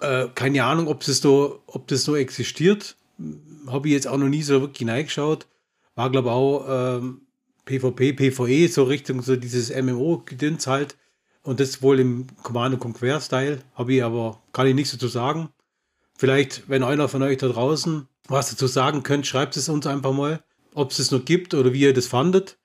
[0.00, 2.96] Äh, keine Ahnung, ob das, so, ob das so existiert.
[3.66, 5.46] Habe ich jetzt auch noch nie so wirklich hineingeschaut.
[5.94, 7.22] War, glaube ich, auch ähm,
[7.78, 10.96] PvP, PvE, so Richtung so dieses MMO-Gedöns halt.
[11.42, 13.60] Und das wohl im Command Conquer-Style.
[13.74, 15.48] Habe ich aber, kann ich nichts dazu sagen.
[16.18, 20.12] Vielleicht, wenn einer von euch da draußen was dazu sagen könnt, schreibt es uns einfach
[20.12, 20.42] mal,
[20.74, 22.58] ob es es noch gibt oder wie ihr das fandet.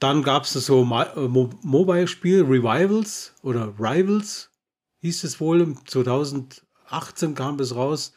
[0.00, 4.50] Dann gab es so äh, Mo Mobile-Spiel, Revivals oder Rivals
[5.00, 5.76] hieß es wohl.
[5.84, 8.12] 2018 kam das raus.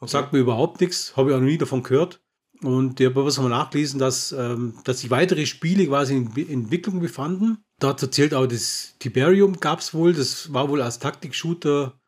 [0.00, 0.10] Okay.
[0.10, 2.20] Sagt mir überhaupt nichts, habe ich auch noch nie davon gehört.
[2.62, 7.00] Und ich habe was mal nachgelesen, dass, ähm, dass sich weitere Spiele quasi in Entwicklung
[7.00, 7.58] befanden.
[7.78, 10.12] Dazu zählt auch das Tiberium, gab es wohl.
[10.12, 11.98] Das war wohl als Taktik-Shooter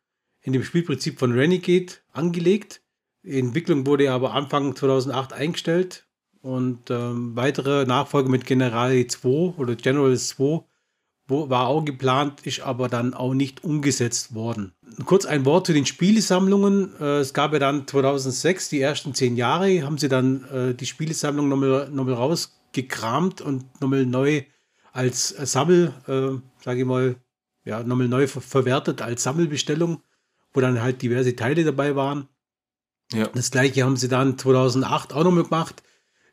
[0.42, 2.82] in dem Spielprinzip von Renegade angelegt.
[3.22, 6.08] Die Entwicklung wurde aber Anfang 2008 eingestellt
[6.40, 9.28] und ähm, weitere Nachfolge mit General 2
[9.58, 10.69] oder General 2 wo,
[11.30, 14.72] war auch geplant, ist aber dann auch nicht umgesetzt worden.
[15.04, 16.92] Kurz ein Wort zu den Spielesammlungen.
[17.00, 20.86] Äh, es gab ja dann 2006, die ersten zehn Jahre, haben sie dann äh, die
[20.86, 24.42] Spielesammlung nochmal, nochmal rausgekramt und nochmal neu
[24.92, 27.16] als Sammel, äh, sage ich mal,
[27.64, 30.02] ja, nochmal neu ver verwertet als Sammelbestellung,
[30.52, 32.28] wo dann halt diverse Teile dabei waren.
[33.12, 33.28] Ja.
[33.28, 35.82] Das gleiche haben sie dann 2008 auch nochmal gemacht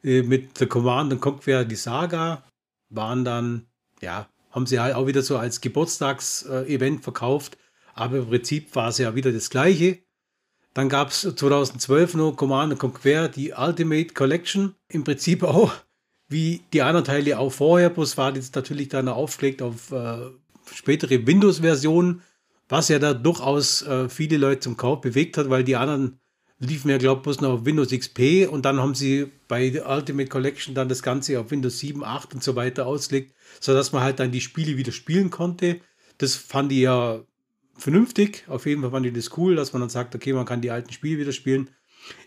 [0.04, 2.44] äh, mit der Command Conquer die Saga
[2.90, 3.68] waren dann,
[4.02, 7.58] ja, haben sie halt auch wieder so als Geburtstagsevent verkauft,
[7.94, 10.00] aber im Prinzip war es ja wieder das gleiche.
[10.74, 15.74] Dann gab es 2012 noch Command Conquer die Ultimate Collection, im Prinzip auch
[16.30, 20.18] wie die anderen Teile auch vorher, bloß war das natürlich dann aufgelegt auf äh,
[20.74, 22.22] spätere Windows-Versionen,
[22.70, 26.20] was ja da durchaus äh, viele Leute zum Kauf bewegt hat, weil die anderen
[26.60, 29.90] lief mir, glaube ich, bloß noch auf Windows XP und dann haben sie bei der
[29.90, 34.02] Ultimate Collection dann das Ganze auf Windows 7, 8 und so weiter ausgelegt, sodass man
[34.02, 35.82] halt dann die Spiele wieder spielen konnte.
[36.18, 37.22] Das fand ich ja
[37.76, 38.46] vernünftig.
[38.48, 40.72] Auf jeden Fall fand ich das cool, dass man dann sagt, okay, man kann die
[40.72, 41.70] alten Spiele wieder spielen.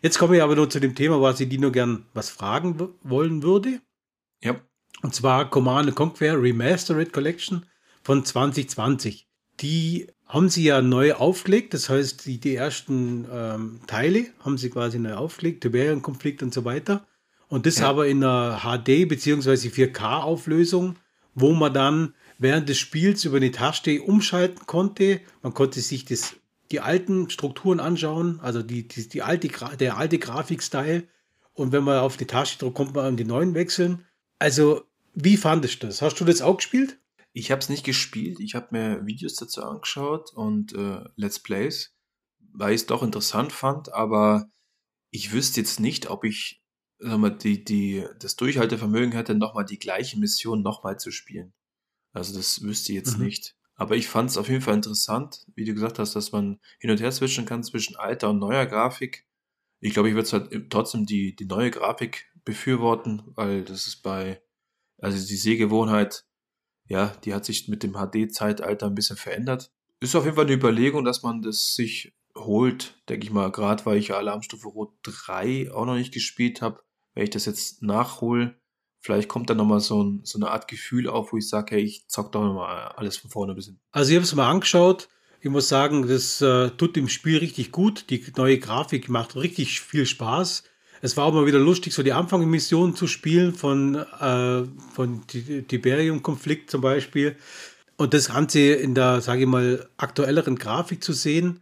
[0.02, 2.78] Jetzt komme ich aber nur zu dem Thema, was ich die nur gern was fragen
[3.02, 3.80] wollen würde.
[4.42, 4.60] Ja.
[5.02, 7.66] Und zwar Command Conquer Remastered Collection
[8.02, 9.26] von 2020.
[9.60, 11.74] Die haben sie ja neu aufgelegt.
[11.74, 16.64] Das heißt, die, die ersten ähm, Teile haben sie quasi neu aufgelegt, Tiberian-Konflikt und so
[16.64, 17.04] weiter.
[17.48, 17.88] Und das ja.
[17.88, 19.68] aber in einer HD- bzw.
[19.68, 20.96] 4K-Auflösung,
[21.34, 25.20] wo man dann während des Spiels über eine Taste umschalten konnte.
[25.42, 26.36] Man konnte sich das,
[26.70, 31.08] die alten Strukturen anschauen, also die, die, die alte, der alte Grafikstyle.
[31.54, 34.06] Und wenn man auf die Taste drückt, kommt man an die neuen wechseln.
[34.38, 36.00] Also, wie fandest du das?
[36.02, 36.98] Hast du das auch gespielt?
[37.32, 41.94] Ich habe es nicht gespielt, ich habe mir Videos dazu angeschaut und äh, Let's Plays,
[42.52, 44.50] weil ich es doch interessant fand, aber
[45.10, 46.60] ich wüsste jetzt nicht, ob ich
[47.00, 51.52] sag mal, die, die, das Durchhaltevermögen hätte, nochmal die gleiche Mission nochmal zu spielen.
[52.12, 53.24] Also das wüsste ich jetzt mhm.
[53.24, 53.56] nicht.
[53.74, 56.90] Aber ich fand es auf jeden Fall interessant, wie du gesagt hast, dass man hin
[56.90, 59.26] und her switchen kann zwischen alter und neuer Grafik.
[59.80, 64.42] Ich glaube, ich würde halt trotzdem die, die neue Grafik befürworten, weil das ist bei,
[64.98, 66.26] also die Sehgewohnheit
[66.90, 69.70] ja, die hat sich mit dem HD-Zeitalter ein bisschen verändert.
[70.00, 73.86] Ist auf jeden Fall eine Überlegung, dass man das sich holt, denke ich mal, gerade
[73.86, 76.80] weil ich Alarmstufe Rot 3 auch noch nicht gespielt habe.
[77.14, 78.56] Wenn ich das jetzt nachhole,
[78.98, 81.82] vielleicht kommt da nochmal so, ein, so eine Art Gefühl auf, wo ich sage, hey,
[81.82, 83.78] ich zock doch nochmal alles von vorne bis hin.
[83.92, 85.08] Also ich habe es mal angeschaut.
[85.40, 88.10] Ich muss sagen, das äh, tut dem Spiel richtig gut.
[88.10, 90.64] Die neue Grafik macht richtig viel Spaß.
[91.02, 96.70] Es war auch mal wieder lustig, so die Anfangsmission zu spielen von, äh, von Tiberium-Konflikt
[96.70, 97.36] zum Beispiel.
[97.96, 101.60] Und das Ganze in der, sage ich mal, aktuelleren Grafik zu sehen.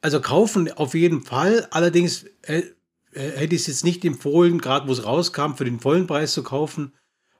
[0.00, 1.66] Also kaufen auf jeden Fall.
[1.70, 2.62] Allerdings äh,
[3.12, 6.32] äh hätte ich es jetzt nicht empfohlen, gerade wo es rauskam, für den vollen Preis
[6.32, 6.92] zu kaufen,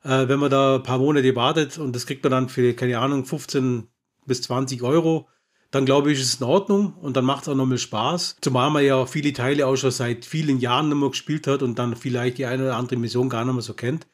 [0.03, 2.99] äh, wenn man da ein paar Monate wartet und das kriegt man dann für, keine
[2.99, 3.89] Ahnung, 15
[4.27, 5.29] bis 20 Euro,
[5.71, 8.37] dann glaube ich, ist es in Ordnung und dann macht es auch nochmal Spaß.
[8.41, 11.79] Zumal man ja auch viele Teile auch schon seit vielen Jahren mehr gespielt hat und
[11.79, 14.07] dann vielleicht die eine oder andere Mission gar nicht mehr so kennt.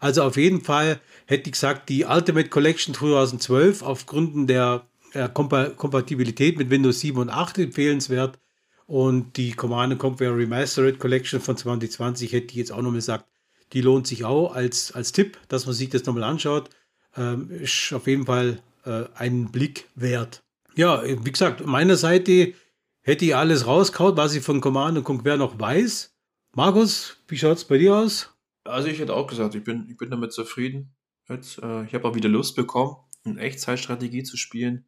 [0.00, 6.58] Also auf jeden Fall hätte ich gesagt, die Ultimate Collection 2012 aufgrund der äh, Kompatibilität
[6.58, 8.38] mit Windows 7 und 8 empfehlenswert.
[8.86, 13.26] Und die Command Conquer Remastered Collection von 2020 hätte ich jetzt auch nochmal gesagt,
[13.74, 16.70] die lohnt sich auch als, als Tipp, dass man sich das nochmal anschaut.
[17.16, 20.42] Ähm, ist auf jeden Fall äh, einen Blick wert.
[20.78, 22.54] Ja, wie gesagt, meiner Seite
[23.00, 26.16] hätte ich alles rauskaut, was ich von Command Conquer noch weiß.
[26.54, 28.32] Markus, wie schaut es bei dir aus?
[28.62, 30.94] Also ich hätte auch gesagt, ich bin, ich bin damit zufrieden.
[31.28, 34.86] Jetzt, äh, ich habe auch wieder Lust bekommen, eine Echtzeitstrategie zu spielen.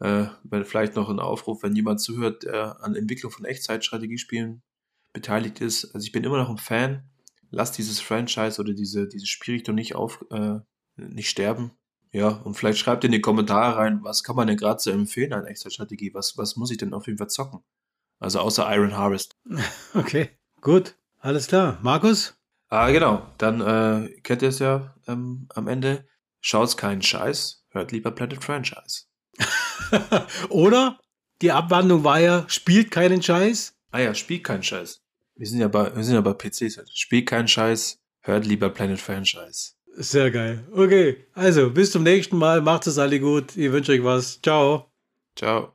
[0.00, 4.62] Äh, wenn vielleicht noch ein Aufruf, wenn jemand zuhört, der an Entwicklung von Echtzeitstrategiespielen
[5.12, 5.94] beteiligt ist.
[5.94, 7.10] Also ich bin immer noch ein Fan.
[7.50, 10.60] Lass dieses Franchise oder diese, diese Spielrichtung nicht auf, äh,
[10.96, 11.72] nicht sterben.
[12.12, 15.32] Ja, und vielleicht schreibt in die Kommentare rein, was kann man denn gerade so empfehlen
[15.32, 16.14] an Echtzeitstrategie?
[16.14, 17.60] Was, was muss ich denn auf jeden Fall zocken?
[18.18, 19.36] Also außer Iron Harvest.
[19.94, 20.30] Okay,
[20.60, 20.94] gut.
[21.20, 21.78] Alles klar.
[21.82, 22.34] Markus?
[22.68, 23.26] Ah, genau.
[23.38, 26.06] Dann äh, kennt ihr es ja ähm, am Ende.
[26.40, 29.04] Schaut's keinen Scheiß, hört lieber Planet Franchise.
[30.48, 31.00] Oder
[31.42, 33.74] die Abwandlung war ja, spielt keinen Scheiß.
[33.90, 35.02] Ah ja, spielt keinen Scheiß.
[35.34, 36.82] Wir sind ja bei, wir sind ja bei PCs.
[36.92, 39.72] Spielt keinen Scheiß, hört lieber Planet Franchise.
[40.00, 40.64] Sehr geil.
[40.72, 42.60] Okay, also bis zum nächsten Mal.
[42.60, 43.56] Macht es alle gut.
[43.56, 44.40] Ich wünsche euch was.
[44.40, 44.86] Ciao.
[45.34, 45.72] Ciao.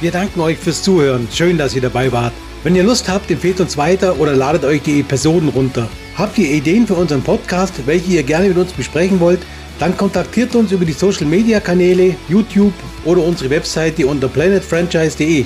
[0.00, 1.28] Wir danken euch fürs Zuhören.
[1.32, 2.32] Schön, dass ihr dabei wart.
[2.64, 5.88] Wenn ihr Lust habt, empfehlt uns weiter oder ladet euch die Episoden runter.
[6.16, 9.40] Habt ihr Ideen für unseren Podcast, welche ihr gerne mit uns besprechen wollt?
[9.78, 15.44] Dann kontaktiert uns über die Social Media Kanäle, YouTube oder unsere Webseite unter planetfranchise.de.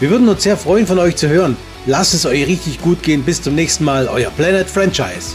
[0.00, 1.54] Wir würden uns sehr freuen, von euch zu hören.
[1.86, 3.22] Lasst es euch richtig gut gehen.
[3.22, 5.34] Bis zum nächsten Mal, euer Planet Franchise.